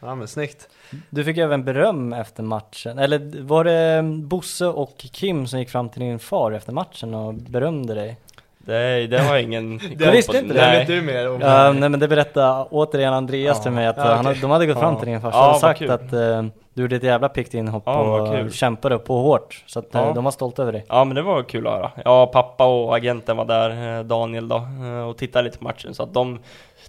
[0.00, 0.68] Ja men snyggt.
[1.10, 5.88] Du fick även beröm efter matchen, eller var det Bosse och Kim som gick fram
[5.88, 8.16] till din far efter matchen och berömde dig?
[8.64, 10.60] Det, det har ingen Det Jag visste inte det.
[10.60, 10.78] Nej.
[10.78, 11.40] vet du mer om.
[11.40, 14.38] Ja, nej men det berättade återigen Andreas till mig att Ja, han, okej.
[14.40, 14.98] de hade gått fram Ja.
[15.00, 15.90] till din farsa Ja, och vad sagt kul.
[15.90, 16.42] att eh,
[16.74, 19.64] du gjorde ett jävla piggt inhopp Ja, vad och kämpade på hårt.
[19.66, 20.12] Så att eh, Ja.
[20.14, 20.84] de var stolta över dig.
[20.88, 21.90] Ja men det var kul att höra.
[22.04, 25.94] Ja, pappa och agenten var där, eh, Daniel då, eh, och tittade lite på matchen.
[25.94, 26.38] Så att de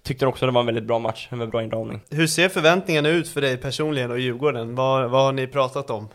[0.03, 2.01] tyckte också det var en väldigt bra match, med bra inramning.
[2.10, 4.75] Hur ser förväntningarna ut för dig personligen och Djurgården?
[4.75, 6.07] Vad, vad har ni pratat om?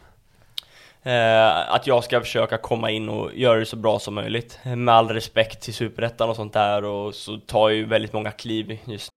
[1.07, 4.59] Eh, att jag ska försöka komma in och göra det så bra som möjligt.
[4.65, 8.31] Med all respekt till Superettan och sånt där och så tar jag ju väldigt många
[8.31, 9.11] kliv just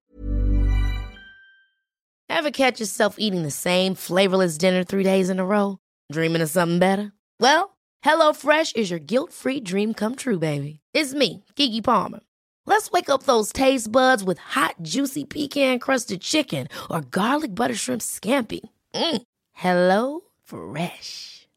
[2.31, 5.77] Have catch yourself eating the same flavorless dinner three days in a row?
[6.13, 7.11] Dreaming of something better?
[7.39, 7.69] Well,
[8.01, 10.79] Hello Fresh is your guilt free dream come true, baby.
[10.93, 12.19] It's me, Gigi Palmer.
[12.67, 17.75] Let's wake up those taste buds with hot, juicy pecan crusted chicken or garlic butter
[17.75, 18.59] shrimp scampi.
[18.93, 19.21] Mm.
[19.53, 21.38] Hello Fresh.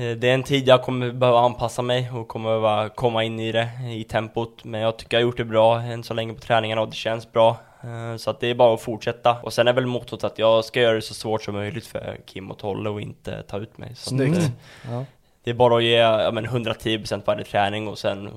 [0.00, 3.52] det är en tid jag kommer behöva anpassa mig och kommer behöva komma in i
[3.52, 4.64] det, i tempot.
[4.64, 6.94] Men jag tycker jag har gjort det bra än så länge på träningarna och det
[6.96, 7.56] känns bra.
[7.82, 9.36] Eh, Så att det är bara att fortsätta.
[9.42, 12.16] Och sen är väl mottot att jag ska göra det så svårt som möjligt för
[12.26, 13.94] Kim och Tolle och inte ta ut mig.
[13.94, 14.38] Så Snyggt.
[14.38, 14.44] eh,
[14.90, 15.04] Ja.
[15.44, 18.30] Det är bara att ge ja, men 110% varje träning och sen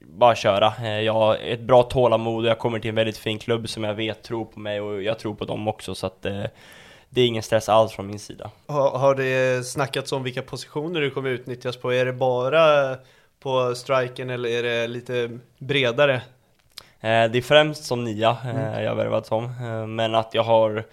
[0.00, 0.72] bara köra.
[0.82, 3.84] Eh, Jag har ett bra tålamod och jag kommer till en väldigt fin klubb som
[3.84, 6.42] jag vet tror på mig och jag tror på dem också så att eh,
[7.10, 8.50] det är ingen stress alls från min sida.
[8.66, 11.92] Har, har det snackats om vilka positioner du kommer utnyttjas på?
[11.92, 12.96] Är det bara
[13.40, 16.14] på striken eller är det lite bredare?
[17.00, 20.42] Eh, Det är främst som nia eh, jag har värvat som, eh, men att jag
[20.42, 20.84] har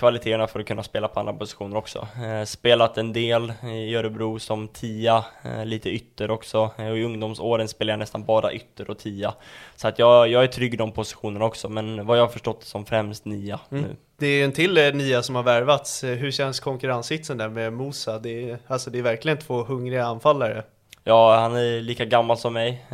[0.00, 2.08] kvaliteterna för att kunna spela på andra positioner också.
[2.24, 7.04] Eh, Spelat en del i Örebro som tia, eh, lite ytter också, Eh, och i
[7.04, 9.34] ungdomsåren spelar jag nästan bara ytter och tia.
[9.76, 12.64] Så att jag, jag är trygg i de positionerna också, men vad jag har förstått
[12.64, 13.82] som främst nia Mm.
[13.84, 13.96] nu.
[14.18, 16.04] Det är en till nia som har värvats.
[16.04, 18.18] Hur känns konkurrenssitsen där med Mosa?
[18.18, 20.62] Det är, alltså det är verkligen två hungriga anfallare.
[21.04, 22.84] Ja, han är lika gammal som mig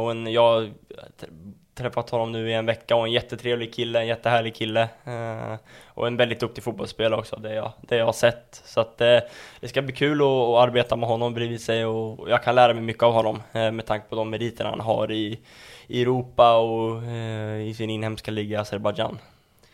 [0.00, 0.72] och en, jag
[1.74, 5.54] träffat honom nu i en vecka och en jättetrevlig kille, en jättehärlig kille eh,
[5.86, 8.62] och en väldigt duktig fotbollsspelare också, det jag, det jag har sett.
[8.64, 9.18] Så att eh,
[9.60, 12.54] det ska bli kul att, att arbeta med honom bredvid sig och, och jag kan
[12.54, 15.38] lära mig mycket av honom eh, med tanke på de meriter han har i,
[15.86, 19.18] i Europa och eh, i sin inhemska liga Azerbajdzjan.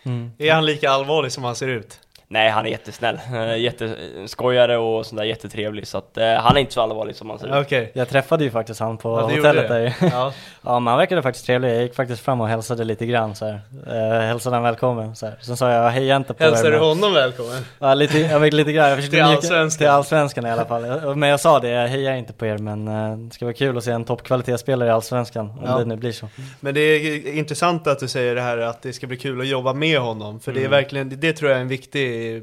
[0.02, 0.32] Mm.
[0.38, 2.00] Är han lika allvarlig som han ser ut?
[2.32, 3.18] Nej, han är jättesnäll,
[3.58, 7.46] jätteskojare och sånt där jättetrevlig så att eh, han är inte så allvarlig som ser
[7.60, 7.66] ut.
[7.66, 7.90] Okej.
[7.94, 10.32] Jag träffade ju faktiskt han på Ja, hotellet där Ja.
[10.62, 13.44] Ja men han verkade faktiskt trevlig, jag gick faktiskt fram och hälsade lite grann så
[13.46, 13.60] här.
[13.86, 15.34] Eh, hälsade han välkommen så här.
[15.40, 17.64] Sen sa jag heja inte på Hälsar er du honom välkommen?
[17.78, 19.78] Ja lite, jag fick lite grann, jag försökte Till allsvenskan.
[19.78, 21.16] Till allsvenskan i alla fall.
[21.16, 23.78] Men jag sa det, jag hejar inte på er men eh, det ska vara kul
[23.78, 25.78] att se en toppkvalitetsspelare i allsvenskan om Ja.
[25.78, 26.28] det nu blir så.
[26.60, 29.46] Men det är intressant att du säger det här att det ska bli kul att
[29.48, 30.40] jobba med honom.
[30.40, 30.70] För det är Mm.
[30.70, 32.42] verkligen, det- det tror jag är en viktig, Eh,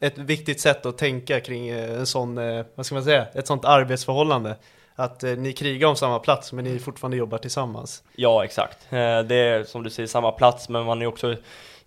[0.00, 3.46] ett viktigt sätt att tänka kring eh, en sån, eh, vad ska man säga, ett
[3.46, 4.56] sånt arbetsförhållande.
[4.94, 8.02] Att ni krigar om samma plats men ni fortfarande jobbar tillsammans.
[8.16, 8.78] Ja, exakt.
[8.90, 11.36] Det är som du säger samma plats, men man är också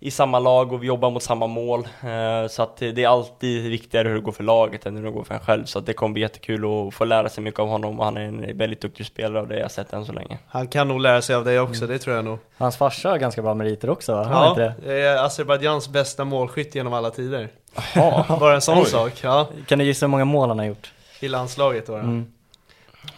[0.00, 1.80] i samma lag och vi jobbar mot samma mål.
[2.02, 5.10] Eh, Så att det är alltid viktigare hur det går för laget än hur det
[5.10, 5.64] går för en själv.
[5.64, 8.16] Så att det kommer bli jättekul att få lära sig mycket av honom och han
[8.16, 10.38] är en väldigt duktig spelare och det har jag sett än så länge.
[10.48, 12.38] Han kan nog lära sig av dig också, det tror jag nog.
[12.56, 14.24] Hans farsa har ganska bra meriter också va?
[14.24, 15.22] Han Ja, inte det?
[15.24, 17.48] Azerbajdzjans bästa målskytt genom alla tider.
[17.94, 18.86] Ja, Bara en sån Oj.
[18.86, 19.48] sak, ja.
[19.66, 20.92] Kan du gissa hur många mål han har gjort?
[21.20, 21.92] I landslaget då.
[21.92, 21.98] då.
[21.98, 22.32] Mm.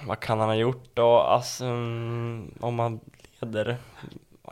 [0.07, 1.19] vad kan han ha gjort då?
[1.19, 3.01] Alltså, mm, om han
[3.40, 3.77] leder,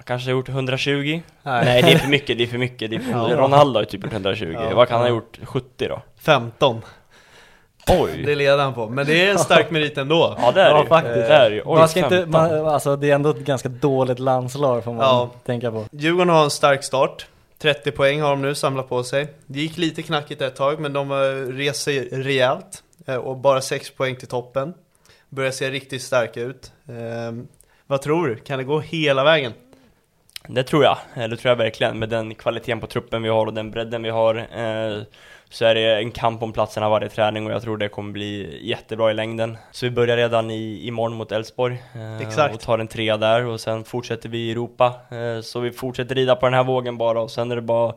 [0.09, 1.21] kanske har gjort 120?
[1.43, 2.91] Nej, det är för mycket, det är för mycket.
[2.91, 3.11] Det är för...
[3.31, 3.37] Ja.
[3.37, 4.53] Ronaldo har ju typ gjort 120.
[4.55, 4.75] Ja.
[4.75, 5.39] vad kan han ha gjort?
[5.45, 6.03] 70 då?
[6.21, 6.83] 15,
[7.91, 8.23] Oj!
[8.27, 8.89] det leder han på.
[8.89, 10.37] Men det är en stark merit ändå.
[10.41, 11.15] Ja, det är Ja, det faktiskt.
[11.29, 11.63] Det är ju.
[11.65, 12.31] Oj, man ska inte, 15.
[12.31, 15.31] man, alltså det är ändå ett ganska dåligt landslag får man Ja.
[15.47, 15.85] tänka på.
[15.93, 17.27] Djurgården har en stark start.
[17.59, 19.27] 30 poäng har de nu samlat på sig.
[19.47, 21.13] Det gick lite knackigt ett tag, men de
[21.53, 22.83] rest sig rejält.
[23.07, 24.75] Eh, Och bara 6 poäng till toppen.
[25.29, 26.73] Börjar se riktigt starka ut.
[26.89, 27.45] Eh,
[27.87, 28.37] vad tror du?
[28.37, 29.53] Kan det gå hela vägen?
[30.51, 31.99] Det tror jag, Eh, det tror jag verkligen.
[31.99, 35.03] Med den kvaliteten på truppen vi har och den bredden vi har eh,
[35.51, 38.59] så är det en kamp om platserna varje träning och jag tror det kommer bli
[38.69, 39.59] jättebra i längden.
[39.71, 42.19] Så vi börjar redan i, imorgon mot Elfsborg eh,
[42.55, 44.95] och tar en trea där och sen fortsätter vi i Europa.
[45.11, 47.95] Eh, så vi fortsätter rida på den här vågen bara och sen är det bara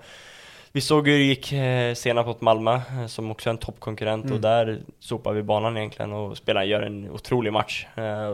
[0.73, 4.23] vi såg hur det gick eh, senast mot Malmö, eh, som också är en toppkonkurrent
[4.25, 4.35] Mm.
[4.35, 7.85] och där sopar vi banan egentligen och spelar, gör en otrolig match.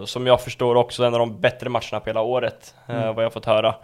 [0.05, 3.15] Som jag förstår också en av de bättre matcherna på hela året, Mm.
[3.15, 3.75] vad jag fått höra.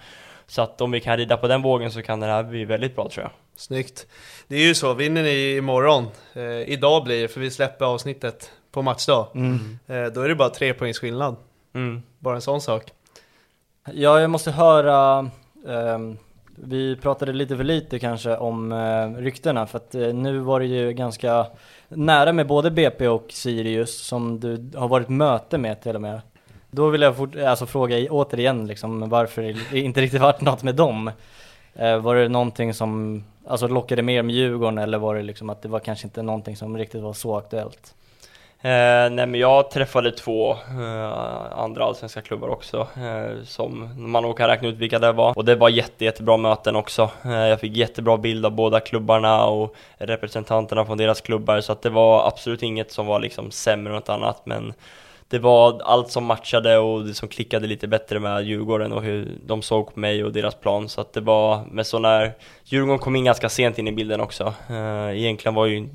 [0.47, 2.95] Så att om vi kan rida på den vågen så kan det här bli väldigt
[2.95, 3.31] bra tror jag.
[3.55, 4.07] Snyggt.
[4.47, 8.51] Det är ju så, vinner ni imorgon, eh, idag blir det, för vi släpper avsnittet
[8.71, 9.27] på matchdag.
[9.35, 9.79] Mm.
[9.87, 11.35] Eh, då är det bara 3 poängs skillnad.
[11.73, 12.03] Mm.
[12.19, 12.83] Bara en sån sak.
[13.93, 15.29] Ja, jag måste höra,
[15.67, 16.17] ehm,
[16.55, 20.65] vi pratade lite för lite kanske om eh, ryktena för att eh, nu var det
[20.65, 21.47] ju ganska
[21.89, 26.21] nära med både BP och Sirius som du har varit möte med till och med.
[26.75, 30.75] Då vill jag fort, alltså fråga återigen liksom varför det inte riktigt varit något med
[30.75, 31.11] dem.
[31.75, 35.61] Eh, var det någonting som alltså, lockade mer med Djurgården eller var det liksom att
[35.61, 37.93] det var kanske inte någonting som riktigt var så aktuellt?
[38.61, 44.37] Eh, nej men jag träffade två eh, andra allsvenska klubbar också eh, som man nog
[44.37, 47.09] kan räkna ut vilka det var och det var jätte, jättebra möten också.
[47.25, 51.81] Eh, jag fick jättebra bild av båda klubbarna och representanterna från deras klubbar så att
[51.81, 54.73] det var absolut inget som var liksom sämre än något annat men
[55.27, 59.37] det var allt som matchade och det som klickade lite bättre med Djurgården och hur
[59.45, 62.33] de såg på mig och deras plan så att det var med så när
[62.63, 64.53] Djurgården kom in ganska sent in i bilden också.
[64.69, 65.89] Eh, egentligen var ju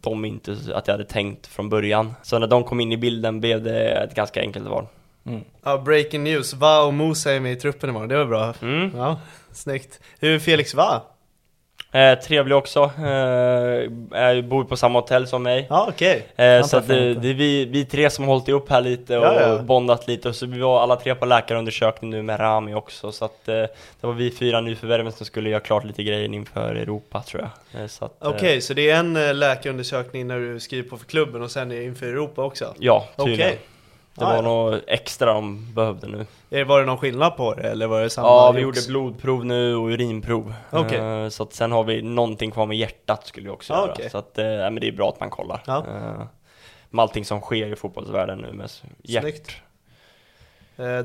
[0.00, 2.14] de inte att jag hade tänkt från början.
[2.22, 4.86] Så när de kom in i bilden blev det ett ganska enkelt val.
[5.26, 5.40] Mm.
[5.62, 6.54] Ja, breaking news.
[6.54, 8.54] Va och Mosa är med i truppen imorgon, det var bra.
[8.62, 8.90] Mm.
[8.96, 9.20] Ja,
[9.52, 10.00] snyggt.
[10.20, 11.02] Hur är Felix Va?
[11.94, 15.66] Eh, trevlig också, eh, bor på samma hotell som mig.
[15.70, 16.26] Ja, okej.
[16.36, 19.18] Eh, så att det, det är vi, vi tre som har hållit ihop här lite
[19.18, 19.58] och Ja, ja.
[19.58, 23.24] bondat lite och så vi var alla tre på läkarundersökning nu med Rami också så
[23.24, 27.22] att eh, det var vi fyra nyförvärven som skulle göra klart lite grejer inför Europa
[27.22, 27.80] tror jag.
[27.80, 31.42] Eh, eh, Okej, så det är en eh, läkarundersökning när du skriver på för klubben
[31.42, 32.74] och sen inför Europa också?
[32.78, 33.56] Ja, tydligen.
[34.14, 34.40] Det Ah, var ja.
[34.42, 36.26] något extra de behövde nu.
[36.50, 38.28] Eh, Var det någon skillnad på det eller var det samma?
[38.28, 40.54] Ja, vi gjorde blodprov nu och urinprov.
[40.70, 40.98] Okej.
[40.98, 43.92] Eh, Så att sen har vi någonting kvar med hjärtat skulle vi också Ah, göra.
[43.92, 44.10] okej.
[44.10, 45.62] Så att, ja, men det är bra att man kollar.
[45.66, 45.78] Ja.
[45.88, 46.26] Eh,
[46.90, 48.70] Med allting som sker i fotbollsvärlden nu med
[49.02, 49.22] hjärt.
[49.22, 49.50] Snyggt.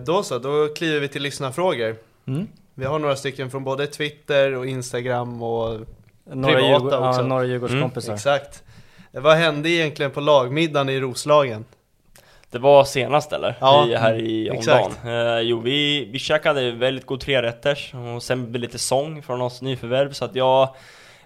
[0.06, 1.96] Då så, då kliver vi till lyssnarfrågor.
[2.28, 2.48] Mm.
[2.74, 5.80] Vi har några stycken från både Twitter och Instagram och
[6.24, 7.22] Några, Privata Djurgård, också.
[7.22, 8.13] ja, några Djurgårdskompisar.
[8.13, 8.63] exakt.
[9.13, 11.65] Eh, Vad hände egentligen på lagmiddagen i Roslagen?
[12.52, 13.56] Det var senast eller?
[13.62, 14.92] Ja, I, här i mm, omdagen.
[15.06, 19.42] Eh, jo, vi, vi käkade väldigt god trerätters och sen blev det lite sång från
[19.42, 20.62] oss nyförvärv så att jag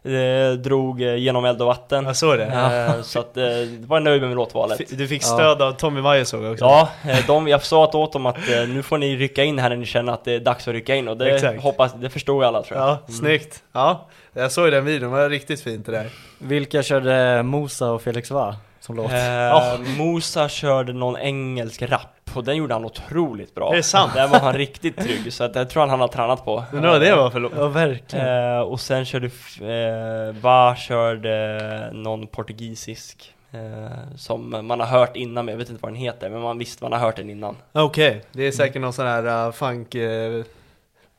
[0.03, 2.05] eh, drog genom eld och vatten.
[2.05, 2.45] Jag såg det.
[2.45, 4.81] Eh, så att eh, det var nöjd med låtvalet.
[4.81, 6.65] F- Du fick stöd av Tommy Vaiho såg jag också.
[6.65, 9.59] Ja, eh, de, jag sa att åt dem att eh, nu får ni rycka in
[9.59, 11.61] här när ni känner att det är dags att rycka in och det Exakt.
[11.63, 12.87] hoppas, det förstod alla tror jag.
[12.89, 13.63] Ja, snyggt.
[13.71, 16.07] Ja, jag såg den videon, det var riktigt fint det där.
[16.37, 19.11] Vilka körde Mosa och Felix Va som låt?
[19.11, 23.71] Eh, Musa körde någon engelsk rap och den gjorde han otroligt bra.
[23.71, 24.11] Är det sant?
[24.13, 26.63] Där var han riktigt trygg så att jag tror han, han har tränat på.
[26.73, 27.51] Undrar vad det var för låt?
[27.55, 28.55] Ja, verkligen.
[28.55, 29.25] Eh, och sen körde
[29.61, 35.81] eh, Va körde någon portugisisk eh, som man har hört innan, men jag vet inte
[35.81, 37.55] vad den heter, men man visste man har hört den innan.
[37.71, 39.95] Okej, det är säkert någon sån här uh, funk...
[39.95, 40.43] Uh,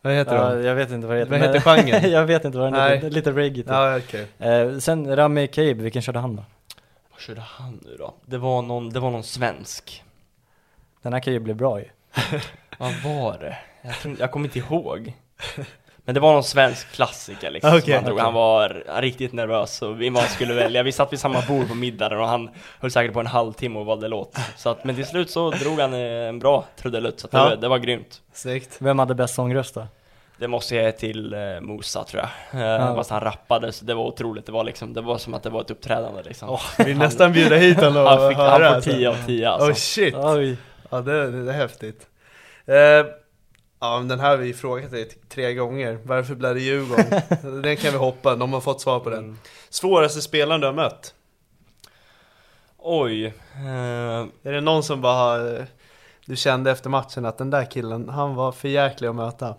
[0.04, 0.66] vad heter Ja, det?
[0.66, 1.38] jag vet inte vad det heter.
[1.38, 2.10] Vad heter genren?
[2.10, 3.10] jag vet inte vad den heter.
[3.10, 3.66] Lite reggae typ.
[3.68, 4.26] Ja, okej.
[4.38, 6.44] Eh, sen Rami Kaib, vilken körde han då?
[7.22, 8.14] Vad körde han nu då?
[8.26, 10.02] Det var någon, det var någon svensk.
[11.02, 11.84] Den här kan ju bli bra ju.
[12.78, 13.58] Vad var det?
[13.82, 15.12] Jag, jag kommer inte ihåg.
[16.04, 17.82] Men det var någon svensk klassiker liksom Okej.
[17.82, 18.18] som han drog.
[18.18, 20.82] Han var riktigt nervös och vi man skulle välja.
[20.82, 23.86] Vi satt vid samma bord på middagen och han höll säkert på en halvtimme och
[23.86, 24.36] valde låt.
[24.56, 27.44] Så att, men till slut så drog han en bra trudelutt så att det, Ja.
[27.48, 28.22] var, det var grymt.
[28.32, 28.76] Snyggt.
[28.78, 29.86] Vem hade bäst sångröst då?
[30.42, 32.62] Det måste jag ge till eh, Musa tror jag.
[32.62, 32.94] Eh, Ja.
[32.94, 34.46] Fast han rappade så det var otroligt.
[34.46, 36.58] Det var liksom, det var som att det var ett uppträdande liksom.
[36.78, 38.90] Vi vill nästan bjuda hit honom han, fick, han får alltså.
[38.90, 39.68] 10 av 10 alltså.
[39.68, 40.14] Oh shit!
[40.14, 40.56] Oj.
[40.90, 42.06] Ja, det, det, är häftigt.
[42.66, 42.76] Eh,
[43.80, 45.98] ja, men den här har vi frågat dig tre gånger.
[46.04, 47.62] Varför blev det Djurgården?
[47.62, 49.18] den kan vi hoppa, de har fått svar på den.
[49.18, 49.38] Mm.
[49.70, 51.14] Svåraste spelaren du har mött?
[52.78, 53.26] Oj.
[53.26, 55.64] Eh, Är det någon som bara eh,
[56.26, 59.54] du kände efter matchen att den där killen, han var för jäklig att möta?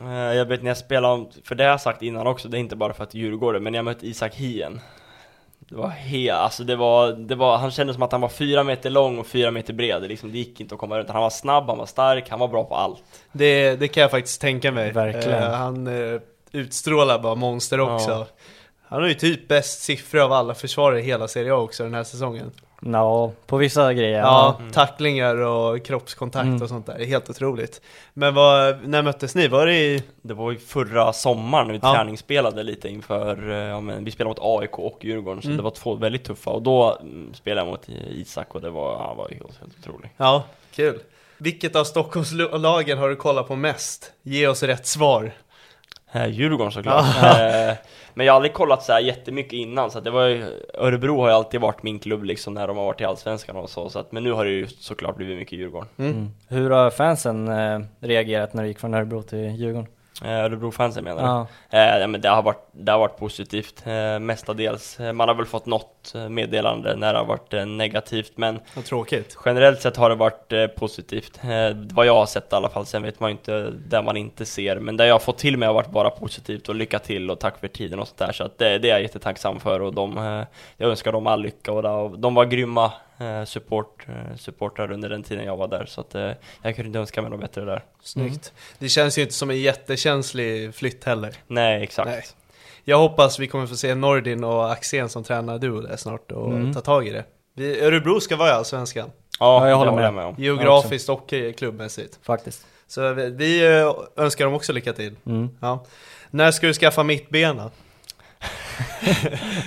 [0.00, 2.60] Eh, Jag vet när jag spelade, för det har jag sagt innan också, det är
[2.60, 4.80] inte bara för att Djurgården, men jag mötte Isak Hien
[5.58, 8.64] Det var helt, alltså det var, det var, han kände som att han var fyra
[8.64, 11.22] meter lång och fyra meter bred, det, liksom, det gick inte att komma runt Han
[11.22, 13.02] var snabb, han var stark, han var bra på allt
[13.32, 14.92] Det, det kan jag faktiskt tänka mig.
[14.92, 15.42] Verkligen.
[15.42, 16.20] Eh, han eh,
[16.52, 18.10] utstrålar bara monster också.
[18.10, 18.26] Ja.
[18.82, 21.94] Han har ju typ bäst siffror av alla försvarare i hela Serie A också den
[21.94, 22.50] här säsongen.
[22.86, 24.18] Ja, på vissa grejer.
[24.18, 26.62] Ja, tacklingar och kroppskontakt Mm.
[26.62, 26.98] och sånt där.
[26.98, 27.80] Det är helt otroligt.
[28.14, 29.48] Men vad, när möttes ni?
[29.48, 30.02] Var det i...
[30.22, 31.94] Det var ju förra sommaren när vi Ja.
[31.94, 35.56] träningsspelade lite inför, eh, ja, men vi spelade mot AIK och Djurgården, så Mm.
[35.56, 38.98] det var två väldigt tuffa Och då mm, spelade jag mot Isak och det var,
[38.98, 40.98] han var helt, helt otrolig Ja, kul.
[41.38, 44.12] Vilket av Stockholmslagen har du kollat på mest?
[44.22, 45.32] Ge oss rätt svar.
[46.12, 47.04] Eh, Djurgården såklart.
[47.22, 47.76] Eh,
[48.14, 50.44] men jag har aldrig kollat så här jättemycket innan, så att det var ju,
[50.74, 53.70] Örebro har ju alltid varit min klubb liksom när de har varit i Allsvenskan och
[53.70, 55.88] så, så att, men nu har det ju såklart blivit mycket Djurgården.
[55.98, 56.30] Mm.
[56.48, 59.86] Hur har fansen eh, reagerat när du gick från Örebro till Djurgården?
[60.24, 61.28] Eh, Örebro-fansen menar du?
[61.28, 61.46] Ja.
[61.78, 65.00] Eh, ja, men det har varit, det har varit positivt, eh, mestadels.
[65.00, 68.60] Eh, Man har väl fått något eh, meddelande när det har varit eh, negativt, men
[68.74, 69.36] Vad tråkigt.
[69.44, 71.40] generellt sett har det varit eh, positivt.
[71.44, 74.16] Eh, vad jag har sett i alla fall, sen vet man ju inte det man
[74.16, 74.76] inte ser.
[74.78, 77.40] Men det jag har fått till mig har varit bara positivt och lycka till och
[77.40, 78.32] tack för tiden och sånt där.
[78.32, 81.42] Så att det, det är jag jättetacksam för och de, eh, jag önskar dem all
[81.42, 82.92] lycka och det- de var grymma eh,
[83.46, 85.86] support, eh, supportrar under den tiden jag var där.
[85.86, 86.30] Så att eh,
[86.62, 87.82] jag kunde inte önska mig något bättre där.
[88.02, 88.52] Snyggt.
[88.78, 91.34] Det känns ju inte som en jättekänslig flytt heller.
[91.46, 92.08] Nej, exakt.
[92.10, 92.22] Nej.
[92.84, 96.48] Jag hoppas vi kommer få se Nordin och Axén som tränar duo där snart och
[96.52, 96.74] Mm.
[96.74, 97.24] ta tag i det.
[97.54, 99.10] Vi, Örebro ska vara i Allsvenskan.
[99.40, 100.14] Ja, Ja, jag håller med.
[100.14, 100.34] med om.
[100.38, 102.18] Geografiskt och eh, klubbmässigt.
[102.22, 102.66] Faktiskt.
[102.86, 105.16] Så vi, vi eh, önskar dem också lycka till.
[105.26, 105.48] Mm.
[105.60, 105.84] Ja.
[106.30, 107.70] När ska du skaffa mittbena?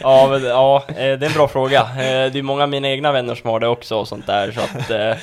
[0.02, 1.80] Ja, men, ja, eh, det är en bra fråga.
[1.82, 4.52] Eh, Det är många av mina egna vänner som har det också och sånt där,
[4.52, 5.18] så att eh,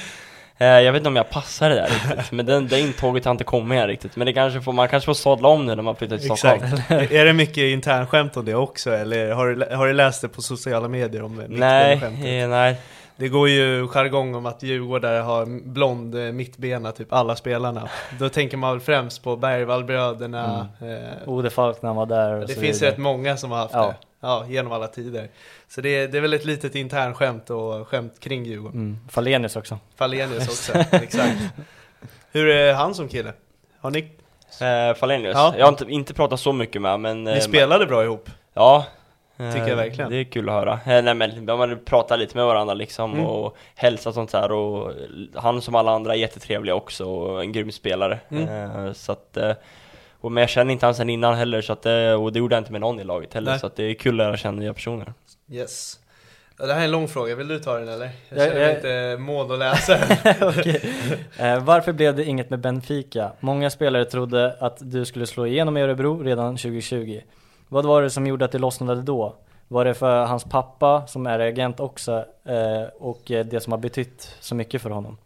[0.66, 3.44] jag vet inte om jag passar det där riktigt, men den, det intåget har inte
[3.44, 4.16] kommit än riktigt.
[4.16, 6.62] Men det kanske får, man kanske får sadla om nu när man flyttar till Stockholm.
[6.64, 7.12] Exakt.
[7.12, 8.90] är det mycket internskämt om det också?
[8.94, 12.76] Eller har du, har du läst det på sociala medier om eh, Nej, nej.
[13.16, 17.88] Det går ju jargong om att Djurgårdare har blond eh, mittbena, typ alla spelarna.
[18.18, 20.68] Då tänker man väl främst på Bergvallbröderna.
[20.80, 22.90] Eh, Ode Falk när han var där och det så finns vidare.
[22.92, 23.86] rätt många som har haft Ja.
[23.86, 23.94] det.
[24.20, 25.28] Ja, genom alla tider.
[25.68, 28.78] Så det, det är väl ett litet internskämt och skämt kring Djurgården.
[28.80, 28.98] Mm.
[29.08, 29.78] Falenius också.
[29.96, 31.38] Falenius också, exakt.
[32.32, 33.32] Hur är han som kille?
[33.80, 34.10] Har ni,
[34.60, 35.54] Eh, Falenius, Ja.
[35.58, 37.26] jag har inte, inte pratat så mycket med men...
[37.26, 38.30] eh, ni spelade bra ihop?
[38.54, 38.84] Ja.
[39.36, 40.10] Tycker Eh, jag verkligen.
[40.10, 40.72] Det är kul att höra.
[40.72, 43.26] Eh, nej men, man pratar lite med varandra liksom Mm.
[43.26, 44.92] och hälsa och sånt här och
[45.34, 48.18] han som alla andra är jättetrevlig också och en grym spelare.
[48.30, 48.48] Mm.
[48.86, 49.52] Eh, så att, eh,
[50.20, 52.54] och, men jag känner inte han sen innan heller så att, eh, och det gjorde
[52.54, 53.60] jag inte med någon i laget heller Nej.
[53.60, 55.12] så att det är kul att lära känna nya personer.
[55.50, 55.98] Yes.
[56.56, 58.10] Det här är en lång fråga, vill du ta den eller?
[58.28, 59.98] Jag Ja, känner mig inte mån att läsa.
[61.38, 63.32] Eh, varför blev det inget med Benfica?
[63.40, 67.20] Många spelare trodde att du skulle slå igenom i Örebro redan 2020.
[67.72, 69.34] Vad var det som gjorde att det lossnade då?
[69.68, 73.78] Var det för hans pappa som är agent också eh, och eh, det som har
[73.78, 75.18] betytt så mycket för honom?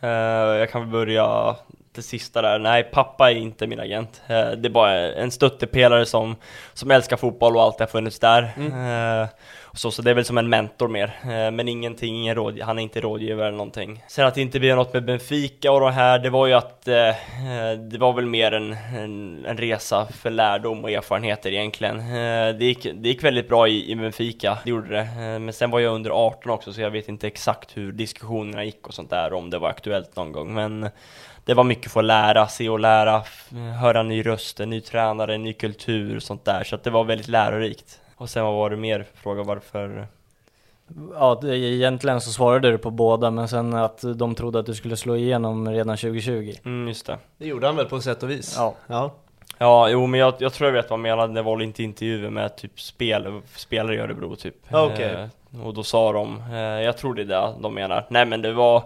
[0.00, 1.56] Eh, jag kan väl börja
[1.94, 2.58] det sista där.
[2.58, 4.22] Nej, pappa är inte min agent.
[4.26, 6.36] Eh, det är bara en stöttepelare som,
[6.72, 8.42] som älskar fotboll och alltid har funnits där.
[8.42, 9.28] Eh,
[9.72, 11.12] och så, så det är väl som en mentor mer.
[11.22, 14.04] Eh, men ingenting, ingen råd, han är inte rådgivare eller någonting.
[14.08, 16.88] Sen att det inte blev något med Benfica och det här, det var ju att
[16.88, 21.98] eh, eh, det var väl mer en, en, en resa för lärdom och erfarenheter egentligen.
[22.00, 25.00] Eh, det, gick, det gick väldigt bra i, i Benfica, det gjorde det.
[25.00, 28.64] Eh, men sen var jag under 18 också, så jag vet inte exakt hur diskussionerna
[28.64, 30.54] gick och sånt där, om det var aktuellt någon gång.
[30.54, 30.90] Men
[31.44, 33.48] det var mycket för att lära, se och lära, f-
[33.80, 36.64] höra ny röst, en ny tränare, en ny kultur och sånt där.
[36.64, 38.00] Så att det var väldigt lärorikt.
[38.16, 39.06] Och sen vad var det mer?
[39.14, 40.06] Fråga varför?
[41.14, 44.96] Ja, egentligen så svarade du på båda men sen att de trodde att du skulle
[44.96, 46.52] slå igenom redan 2020.
[46.64, 47.18] Mm, just det.
[47.38, 48.54] Det gjorde han väl på sätt och vis?
[48.58, 48.74] Ja.
[48.86, 49.14] ja.
[49.58, 51.82] Ja, jo men jag, jag tror jag vet vad han menade, det var väl inte
[51.82, 54.54] intervjuer med typ spel, spelare i Örebro typ.
[54.70, 55.28] Okej.
[55.54, 58.06] Eh, och då sa de, eh, jag tror det är det de menar.
[58.10, 58.82] Nej men det var Eh,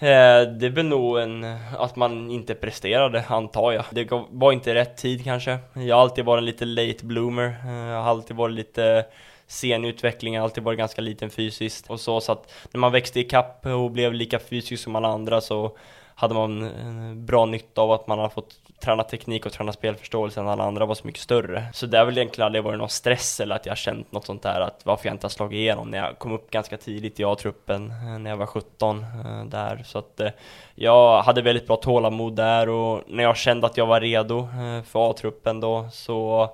[0.00, 1.44] Eh, det är väl nog en,
[1.78, 3.84] att man inte presterade, antar jag.
[3.90, 5.58] Det var inte rätt tid kanske.
[5.74, 7.56] Jag har alltid varit en lite late bloomer.
[7.66, 9.06] Eh, jag har alltid varit lite
[9.46, 12.20] sen i utvecklingen, alltid varit ganska liten fysiskt och så.
[12.20, 15.76] Så att när man växte i kapp och blev lika fysisk som alla andra så
[16.14, 20.40] hade man eh, bra nytta av att man har fått träna teknik och träna spelförståelse
[20.40, 21.64] än alla andra var så mycket större.
[21.72, 24.26] Så det har väl egentligen aldrig varit någon stress eller att jag har känt något
[24.26, 27.20] sånt där att varför jag inte har slagit igenom när jag kom upp ganska tidigt
[27.20, 29.82] i A-truppen eh, när jag var 17 eh, där.
[29.84, 30.30] Så att eh,
[30.74, 34.48] jag hade väldigt bra tålamod där och när jag kände att jag var redo
[34.86, 36.50] för A-truppen då så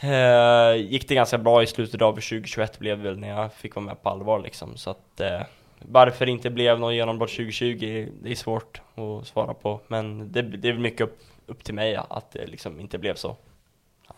[0.00, 3.74] eh, gick det ganska bra i slutet av 2021 blev det väl när jag fick
[3.74, 4.76] vara med på allvar liksom.
[4.76, 5.40] Så att eh,
[5.78, 9.80] varför det inte blev någon genombrott 2020, det är svårt att svara på.
[9.86, 13.14] Men det, det är väl mycket upp, upp till mig att det liksom inte blev
[13.14, 13.36] så,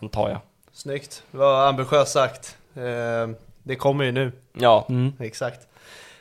[0.01, 0.39] antar jag.
[0.71, 2.57] Snyggt, det var ambitiöst sagt.
[2.75, 3.29] Eh,
[3.63, 5.13] det kommer ju nu, Ja, Mm.
[5.19, 5.67] exakt.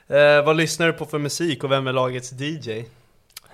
[0.09, 2.85] Eh, vad lyssnar du på för musik och vem är lagets DJ?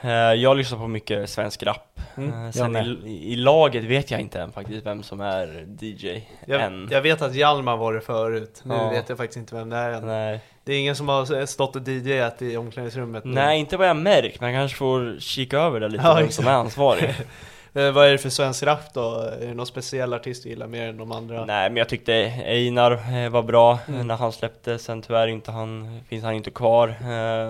[0.00, 2.00] eh, jag lyssnar på mycket svensk rap.
[2.16, 6.60] Mm, sen i, i laget vet jag inte än faktiskt vem som är DJ Jag,
[6.62, 6.88] än.
[6.90, 8.88] jag vet att Hjalmar var det förut, nu Ja.
[8.90, 10.06] vet jag faktiskt inte vem det är än.
[10.06, 10.40] Nej.
[10.64, 13.24] Det är ingen som har stått och DJat i omklädningsrummet.
[13.24, 16.30] Nej, inte vad jag märkt, men jag kanske får kika över det lite, Ja, vem
[16.30, 17.14] som är ansvarig.
[17.74, 19.14] Eh, vad är det för svensk rap då?
[19.40, 21.44] Är det någon speciell artist du gillar mer än de andra?
[21.44, 22.12] Nej, men jag tyckte
[22.46, 22.92] Einar
[23.24, 24.06] eh, var bra eh, Mm.
[24.06, 26.94] när han släppte, sen tyvärr inte han, finns han inte kvar.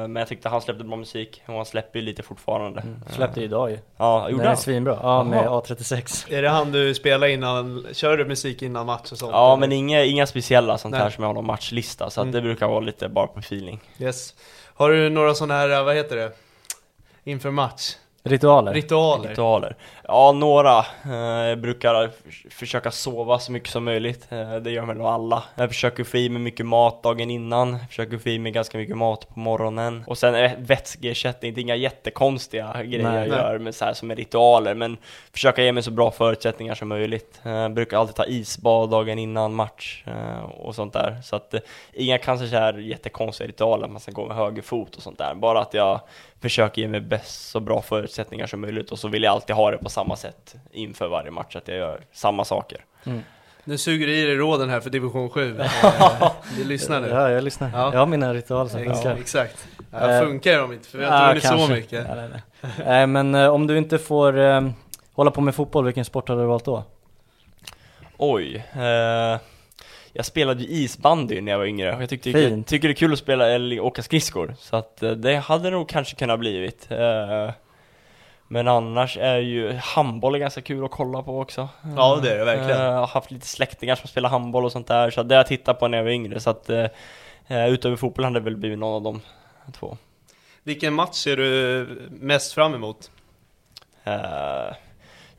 [0.08, 2.80] Men jag tyckte han släppte bra musik, och han släpper ju lite fortfarande.
[2.80, 3.00] Mm.
[3.10, 3.78] Släppte ju idag ju.
[3.96, 4.56] Ja, gjorde han?
[4.56, 4.98] svinbra.
[5.02, 5.60] Ja, med Jaha.
[5.60, 6.32] A36.
[6.34, 9.32] Är det han du spelar innan, kör du musik innan match och sånt?
[9.32, 9.60] Ja, eller?
[9.60, 11.12] men inga, inga speciella sånt här Nej.
[11.12, 12.34] som jag har någon matchlista, så att Mm.
[12.34, 13.80] det brukar vara lite bara på feeling.
[13.98, 14.34] Yes.
[14.74, 16.32] Har du några sådana här, vad heter det?
[17.24, 17.94] Inför match?
[18.24, 18.72] Ritualer.
[18.74, 19.28] Ritualer?
[19.28, 19.76] Ritualer.
[20.08, 20.78] Ja, några.
[21.04, 22.10] Eh, Jag brukar
[22.50, 24.26] försöka sova så mycket som möjligt.
[24.32, 25.42] Eh, Det gör väl alla.
[25.54, 27.78] Jag försöker få i mig mycket mat dagen innan.
[27.88, 30.04] Försöker få i mig ganska mycket mat på morgonen.
[30.06, 31.54] Och sen eh, vätskeersättning.
[31.54, 33.28] Det är inga jättekonstiga grejer Nej.
[33.28, 34.74] jag gör med så här som är ritualer.
[34.74, 34.96] Men
[35.32, 37.40] försöka ge mig så bra förutsättningar som möjligt.
[37.42, 40.04] Jag brukar alltid ta isbad dagen innan match
[40.58, 41.16] och sånt där.
[41.22, 41.54] Så att
[41.92, 43.88] inga kanske så här jättekonstiga ritualer.
[43.88, 45.34] Man ska gå med höger fot och sånt där.
[45.34, 46.00] Bara att jag
[46.42, 49.70] försöker ge mig bäst så bra förutsättningar som möjligt och så vill jag alltid ha
[49.70, 52.84] det på samma sätt inför varje match, att jag gör samma saker.
[53.64, 55.60] Nu suger du i dig råden här för division 7.
[55.82, 57.08] Eh, Du lyssnar nu?
[57.08, 57.70] Ja, jag lyssnar.
[57.74, 57.92] Ja.
[57.92, 59.16] Jag har mina ritualer som funkar.
[59.16, 59.68] Exakt.
[59.90, 60.88] Ja, Eh, funkar de inte?
[60.88, 62.06] För vi har inte vunnit så mycket.
[62.08, 62.28] Nej, nej,
[62.62, 62.70] nej.
[62.86, 64.68] Nej, men eh, om du inte får eh,
[65.14, 66.84] hålla på med fotboll, vilken sport hade du valt då?
[68.16, 69.38] Oj, eh,
[70.12, 72.96] jag spelade ju isbandy när jag var yngre och jag tyckte, jag tycker det är
[72.96, 76.90] kul att spela eller åka skridskor, så att eh, det hade nog kanske kunnat blivit.
[76.90, 77.50] Eh,
[78.48, 81.68] men annars är ju handboll är ganska kul att kolla på också.
[81.96, 82.80] Ja, det är det verkligen.
[82.80, 85.38] Eh, Jag har haft lite släktingar som spelar handboll och sånt där, så det har
[85.38, 86.86] jag tittat på när jag var yngre, så att eh,
[87.46, 89.20] Eh, utöver fotboll hade det väl blivit någon av de
[89.72, 89.96] två.
[90.62, 93.10] Vilken match ser du mest fram emot?
[94.04, 94.74] Eh,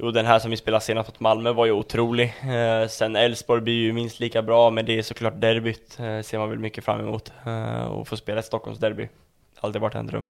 [0.04, 2.34] jo, den här som vi spelade senast mot Malmö var ju otrolig.
[2.44, 6.38] Eh, sen Elfsborg blir ju minst lika bra, men det är såklart derbyt, eh, ser
[6.38, 7.32] man väl mycket fram emot.
[7.46, 9.10] Eh, och få spela ett Stockholmsderby.
[9.60, 10.22] Aldrig varit en dröm.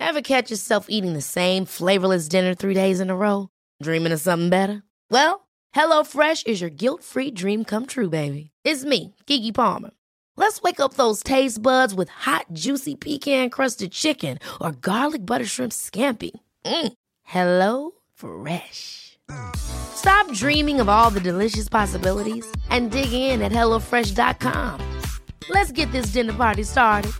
[0.00, 3.48] Have catch yourself eating the same flavorless dinner three days in a row?
[3.84, 4.82] Dreaming of something better?
[5.10, 5.40] Well,
[5.74, 8.50] hello Fresh is your guilt-free dream come true, baby.
[8.64, 9.90] It's me, Gigi Palmer.
[10.36, 15.72] Let's wake up those taste buds with hot, juicy pecan-crusted chicken or garlic butter shrimp
[15.72, 16.30] scampi.
[16.64, 16.92] Mm.
[17.26, 19.18] Hello Fresh.
[19.56, 24.80] Stop dreaming of all the delicious possibilities and dig in at HelloFresh.com.
[25.50, 27.12] Let's get this dinner party started.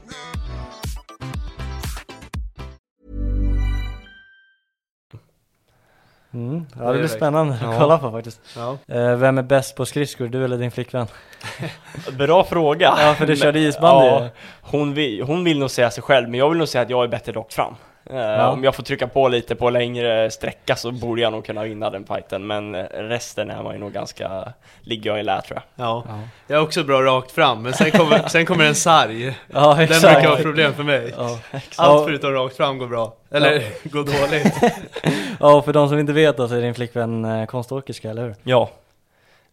[6.34, 6.66] Mm.
[6.78, 7.78] Ja, Det blir spännande att Ja.
[7.78, 8.40] kolla på faktiskt.
[8.56, 8.78] Ja.
[8.88, 11.06] Eh, vem är bäst på skridskor, du eller din flickvän?
[12.18, 12.94] Bra fråga!
[12.98, 14.06] Ja, för du körde isbandy.
[14.06, 14.28] Ja,
[14.62, 17.04] hon, vill, hon vill nog säga sig själv, men jag vill nog säga att jag
[17.04, 17.74] är bättre rakt fram.
[18.10, 18.48] Eh, Ja.
[18.50, 21.90] Om jag får trycka på lite på längre sträcka så borde jag nog kunna vinna
[21.90, 25.86] den fighten, men resten är man ju nog ganska, ligger jag i lä tror jag.
[25.86, 26.04] Ja.
[26.46, 29.34] Jag är också bra rakt fram, men sen kommer, sen kommer en sarg.
[29.52, 31.14] Ja, Den brukar vara problem för mig.
[31.16, 31.38] Ja.
[31.76, 33.14] Allt förutom rakt fram går bra.
[33.30, 34.54] Eller går dåligt.
[35.40, 38.34] ja, för de som inte vet då så är din flickvän eh, konståkerska, eller hur?
[38.42, 38.70] Ja.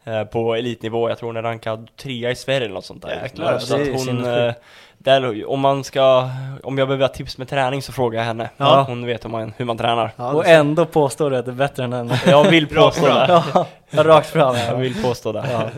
[0.06, 3.20] Eh, På elitnivå, jag tror hon är rankad trea i Sverige eller något sånt där.
[3.24, 4.54] Jäklar, så det att hon, eh,
[4.98, 6.30] där, om man ska,
[6.64, 8.50] om jag behöver ha tips med träning så frågar jag henne.
[8.58, 8.84] Ja.
[8.88, 10.12] Hon vet hur man, hur man tränar.
[10.16, 10.50] Ja, och så.
[10.52, 12.22] ändå påstår du att det är bättre än henne.
[12.28, 13.44] Jag vill påstå det.
[13.90, 14.56] ja, rakt fram.
[14.56, 14.76] Jag Ja.
[14.76, 15.46] vill påstå det.
[15.52, 15.70] Ja.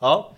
[0.00, 0.30] Ja.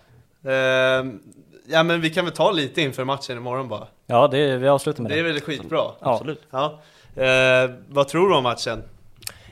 [0.51, 1.21] Ehm,
[1.69, 3.87] ja men vi kan väl ta lite inför matchen imorgon bara.
[4.07, 5.21] ja, det vi avslutar med Det det.
[5.21, 5.79] är väl skitbra?
[5.79, 5.97] Ja.
[6.01, 6.43] Absolut.
[6.51, 6.79] Ja.
[7.17, 8.83] Ehm, vad tror du om matchen?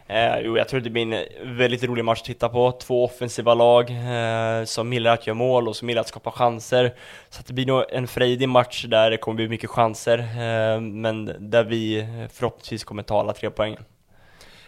[0.06, 2.72] Eh, jo, jag tror det blir en väldigt rolig match att titta på.
[2.72, 6.94] Två offensiva lag eh, som gillar att göra mål och som gillar att skapa chanser.
[7.30, 11.32] Så det blir nog en frejdig match där det kommer bli mycket chanser, eh, men
[11.38, 13.84] där vi förhoppningsvis kommer ta alla tre poängen.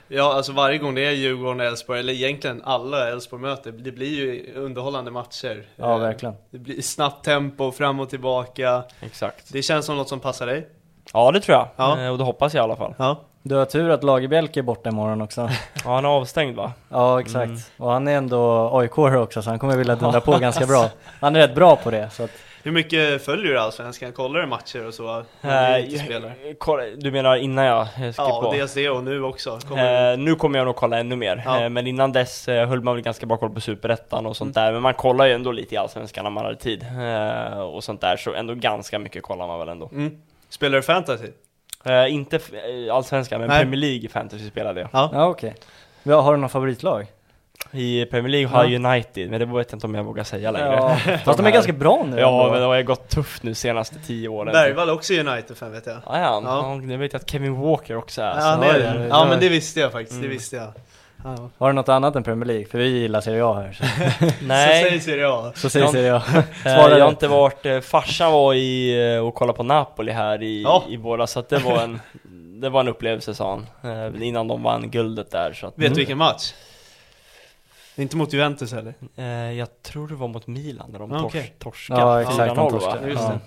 [0.08, 3.92] Ja, alltså varje gång det är Djurgården och Elfsborg, eller egentligen alla Elfsborg möter, det
[3.92, 5.62] blir ju underhållande matcher.
[5.76, 6.34] Ja, Ehm, verkligen.
[6.50, 8.82] Det blir snabbt tempo, fram och tillbaka.
[9.00, 9.52] Exakt.
[9.52, 10.68] Det känns som något som passar dig.
[11.12, 11.68] Ja, det tror jag.
[11.76, 12.00] Ja.
[12.00, 12.94] Eh, och det hoppas jag i alla fall.
[12.98, 13.20] Ja.
[13.46, 15.40] Du har tur att Lagerbielke är borta imorgon också.
[15.84, 16.72] Ja, han är avstängd va?
[16.88, 17.44] Ja, exakt.
[17.46, 17.60] Mm.
[17.76, 20.90] Och han är ändå aik också, så han kommer vilja dundra på ganska bra.
[21.20, 22.30] Han är rätt bra på det, så att,
[22.62, 24.12] Hur mycket följer du Allsvenskan?
[24.12, 25.24] Kollar du matcher och så?
[25.40, 28.52] När du menar innan jag skrev Ja, på?
[28.52, 29.58] dels det och nu också.
[29.68, 31.62] Kommer Eh, nu kommer jag nog kolla ännu mer, Ja.
[31.62, 34.66] eh, men innan dess höll man väl ganska bra koll på Superettan och sånt Mm.
[34.66, 36.86] där, men man kollar ju ändå lite i Allsvenskan när man hade tid
[37.72, 39.88] och sånt där, så ändå ganska mycket kollar man väl ändå.
[39.92, 40.16] mm.
[40.48, 41.28] Spelar du fantasy?
[41.84, 43.58] Eh, inte eh, Allsvenskan, men Nej.
[43.60, 44.90] Premier League fantasy spelade jag.
[44.92, 45.10] Ja.
[45.12, 45.54] ja okej.
[46.02, 47.06] Ja, har du någon favoritlag?
[47.70, 48.70] I Premier League har Ja.
[48.70, 50.96] jag United, men det vet jag inte om jag vågar säga längre.
[51.06, 52.50] Ja, fast de är ganska bra nu Ja, ändå.
[52.52, 54.52] men det har ju gått tufft nu senaste tio åren.
[54.52, 55.96] Bergvall också United-fan vet jag.
[56.06, 56.80] Ja, ja, Ja.
[56.88, 58.26] det vet jag att Kevin Walker också är.
[58.26, 59.06] Ja, så- han är ja, det.
[59.08, 60.36] ja, men det visste jag faktiskt, det Mm.
[60.36, 60.72] visste jag.
[61.24, 61.50] Ja.
[61.58, 62.66] Har du något annat än Premier League?
[62.66, 63.72] För vi gillar Serie A här.
[63.72, 63.84] Så,
[64.28, 65.52] Så Nej, säg Serie A.
[65.54, 65.92] så säger Ja.
[65.92, 66.22] Serie A.
[66.64, 70.42] Eh, jag har inte varit, eh, farsan var i eh, och kollade på Napoli här
[70.42, 70.84] i, Ja.
[70.88, 72.00] i våras, så att det var en
[72.60, 73.50] Det var en upplevelse sa
[73.82, 76.52] han, eh, innan de vann guldet där så att, Vet du vilken match?
[77.96, 78.94] Inte mot Juventus eller?
[79.16, 81.54] eh, Jag tror det var mot Milan när de Ah, tors, okej.
[81.58, 82.96] torskade Ja, exakt, de 4-0 va?
[83.08, 83.32] Just det.
[83.32, 83.38] Ja,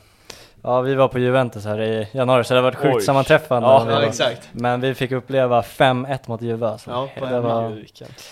[0.85, 3.01] vi var på Juventus här i januari, så det har varit sjukt Oj.
[3.01, 3.69] sammanträffande.
[3.69, 4.49] Ja, Ja, exakt.
[4.51, 6.91] Men vi fick uppleva 5-1 mot Juve alltså.
[6.91, 7.69] Ja, på det, var,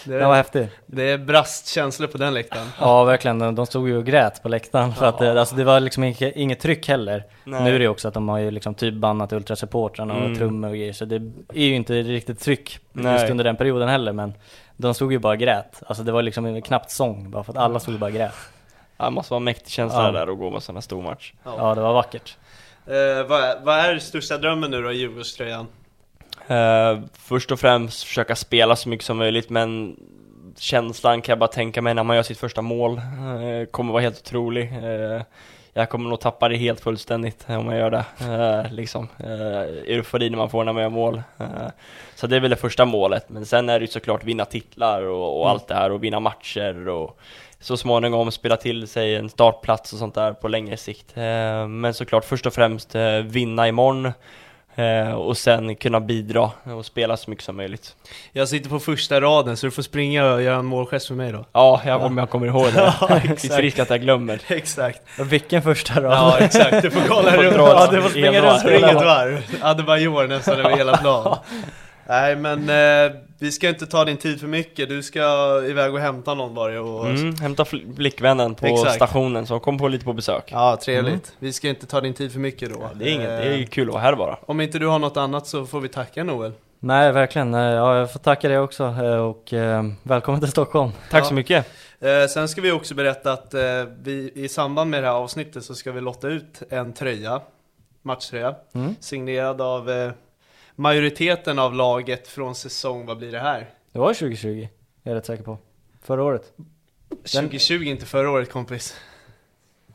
[0.05, 0.69] Det, det var häftigt.
[0.85, 2.67] det är brastkänslor på den läktaren.
[2.79, 3.39] Ja, verkligen.
[3.39, 6.03] De, de stod ju och grät på läktaren för att det, alltså, det var liksom
[6.03, 7.23] inget, inget tryck heller.
[7.43, 7.63] Nej.
[7.63, 10.35] Nu är det också att de har ju liksom typ bannat ultrasupportrarna och Mm.
[10.37, 11.15] trummor och grejer, så det
[11.53, 13.31] är ju inte riktigt tryck just Nej.
[13.31, 14.33] under den perioden heller, men
[14.77, 15.83] de stod ju bara och grät.
[15.87, 18.33] Alltså det var liksom knappt sång, bara för att alla stod och bara grät.
[18.97, 20.11] Ja, det måste vara en mäktig känsla Ja.
[20.11, 22.37] där att gå med sån här stor match Ja, det var vackert.
[22.87, 25.67] Eh, vad, är, vad är största drömmen nu då i Djurgårdströjan?
[26.47, 29.95] Eh, först och främst försöka spela så mycket som möjligt men
[30.57, 34.01] känslan kan jag bara tänka mig när man gör sitt första mål eh, kommer vara
[34.03, 34.73] helt otrolig.
[34.83, 35.21] Eh,
[35.73, 38.05] jag kommer nog tappa det helt fullständigt om jag gör det.
[38.65, 41.21] Eh, liksom, eh, eufori när man får när man gör mål.
[41.39, 41.45] Eh,
[42.15, 43.29] så det är väl det första målet.
[43.29, 46.19] Men sen är det ju såklart vinna titlar och, och allt det här och vinna
[46.19, 47.19] matcher och
[47.65, 51.17] så småningom spela till sig en startplats och sånt där på längre sikt.
[51.17, 54.11] Eh, men såklart först och främst eh, vinna imorgon
[54.77, 57.95] Eh, och sen kunna bidra och spela så mycket som möjligt.
[58.31, 61.31] Jag sitter på första raden så du får springa och göra en målgest för mig
[61.31, 61.45] då.
[61.51, 62.93] Ja, jag, om jag kommer ihåg det.
[63.01, 63.61] Ja, Finns exakt.
[63.61, 64.41] risk att jag glömmer.
[64.47, 65.01] Exakt.
[65.19, 66.13] Och vilken första rad?
[66.13, 66.81] Ja, exakt.
[66.81, 67.55] Du får kolla Får runt.
[67.57, 69.41] Ja, du får springa runt, springa ett varv.
[69.61, 71.37] Adebayor nästan över hela plan.
[72.07, 73.11] Nej, men eh,
[73.45, 75.21] Vi ska inte ta din tid för mycket, du ska
[75.69, 77.05] iväg och hämta någon bara och...
[77.09, 78.95] Mm, hämta fl- blickvännen på Exakt.
[78.95, 80.43] stationen, så kom på lite på besök.
[80.51, 81.33] Ja, trevligt.
[81.39, 82.89] Vi ska inte ta din tid för mycket då.
[82.93, 84.37] Det är inget, det är Eh, ju kul att vara här bara.
[84.45, 86.51] Om inte du har något annat så får vi tacka Noel.
[86.79, 87.53] Nej, verkligen.
[87.53, 90.91] Eh, Ja, jag får tacka dig också eh, och eh, välkommen till Stockholm.
[91.11, 91.27] Tack Ja.
[91.27, 91.65] så mycket.
[91.99, 93.61] Eh, sen ska vi också berätta att eh,
[94.03, 97.41] vi i samband med det här avsnittet så ska vi lotta ut en tröja,
[98.01, 98.95] matchtröja, Mm.
[98.99, 100.11] signerad av eh,
[100.75, 103.69] majoriteten av laget från säsong, vad blir det här?
[103.91, 104.67] Det var 2020,
[105.03, 105.57] jag är rätt säker på.
[106.01, 106.53] Förra året.
[107.09, 108.95] 2020, inte förra året kompis.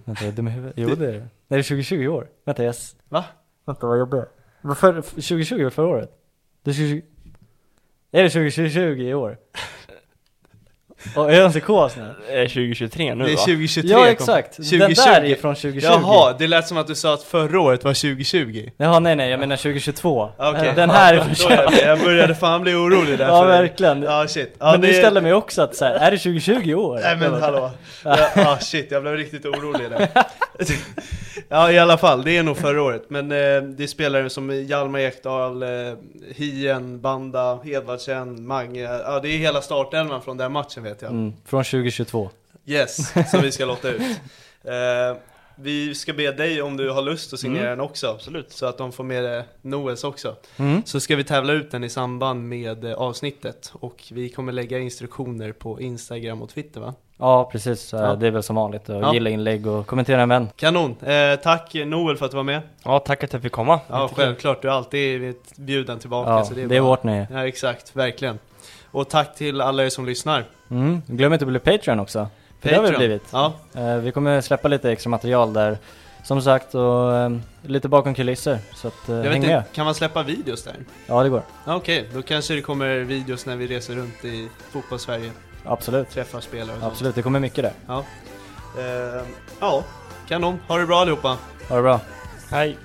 [0.05, 0.75] Vänta, jag är dum i huvudet.
[0.77, 1.19] Jo det är det.
[1.19, 2.29] Nej, det är 2020 i år.
[2.45, 2.71] Vänta, jag...
[2.71, 3.25] s- Va?
[3.65, 4.23] Vänta, vad jobbig
[4.63, 6.11] jag för, 2020 var förra året?
[6.63, 7.03] Det är 2020...
[8.13, 9.39] Är det 2020 i år?
[11.17, 12.15] Och är jag en psykos nu?
[12.29, 13.41] Det är 2023 nu Det är va?
[13.43, 14.79] 2023 Ja exakt, 2020.
[14.79, 17.85] den där är från 2020 Jaha, det lät som att du sa att förra året
[17.85, 18.71] var 2020.
[18.77, 20.69] Jaha nej nej, jag menar 2022 Okej.
[20.69, 24.03] Eh, Den här är från det- Jag började fan bli orolig där Ja för- verkligen
[24.03, 24.57] Ja shit.
[24.59, 27.01] Ja, Men det- du ställer mig också att så här, är det 2020 i år?
[27.03, 27.71] Nej men Jag hallå.
[28.05, 30.09] Ja, ah, shit, jag blev riktigt orolig där.
[31.49, 33.03] ja i alla fall, det är nog förra året.
[33.09, 35.69] Men eh, det är spelare som Hjalmar Ekdal, eh,
[36.37, 38.81] Hien, Banda, Edvardsen, Mange.
[38.83, 41.11] Ja det är hela startelvan från den matchen vet jag.
[41.11, 42.31] Mm, från 2022
[42.67, 44.01] Yes, som vi ska lotta ut.
[44.65, 45.17] Eh,
[45.57, 48.07] vi ska be dig om du har lust att signera den också.
[48.07, 48.53] Absolut.
[48.53, 50.37] Så att de får med eh, Noels också.
[50.57, 50.83] mm.
[50.87, 53.73] Så ska vi tävla ut den i samband med eh, avsnittet.
[53.75, 56.95] Och vi kommer lägga instruktioner på Instagram och Twitter va?
[57.19, 58.15] Ja precis, Ja.
[58.15, 59.15] det är väl som vanligt att Ja.
[59.15, 60.97] gilla inlägg och kommentera en vän Kanon!
[61.03, 62.61] Eh, tack Noel för att du var med.
[62.85, 63.81] Ja, tack att jag fick komma.
[63.89, 66.31] Ja självtid, du är alltid bjuden tillbaka.
[66.31, 68.39] Ja, så det är, bara- vårt nöje Ja exakt, verkligen.
[68.91, 70.45] Och tack till alla er som lyssnar.
[70.71, 71.03] mm.
[71.07, 72.29] Glöm inte att bli Patreon också
[72.61, 72.99] För det har vi Patreon.
[72.99, 75.79] blivit Ja, Eh, Vi kommer släppa lite extra material där
[76.25, 77.31] Som sagt och eh,
[77.63, 80.65] lite bakom kulisser Så att eh, jag vet häng med inte, kan man släppa videos
[80.65, 80.75] där?
[81.07, 84.49] Ja det går, Ja, Okej, då kanske det kommer videos när vi reser runt i
[84.71, 85.31] fotbollssverige,
[85.65, 86.93] absolut träffar spelare och sånt.
[86.93, 88.05] Absolut, det kommer mycket där Ja.
[88.79, 89.23] Eh,
[89.61, 89.85] ja,
[90.29, 90.59] kanon.
[90.69, 91.37] Ha det bra allihopa.
[91.69, 92.01] Ha det bra
[92.51, 92.77] Hej.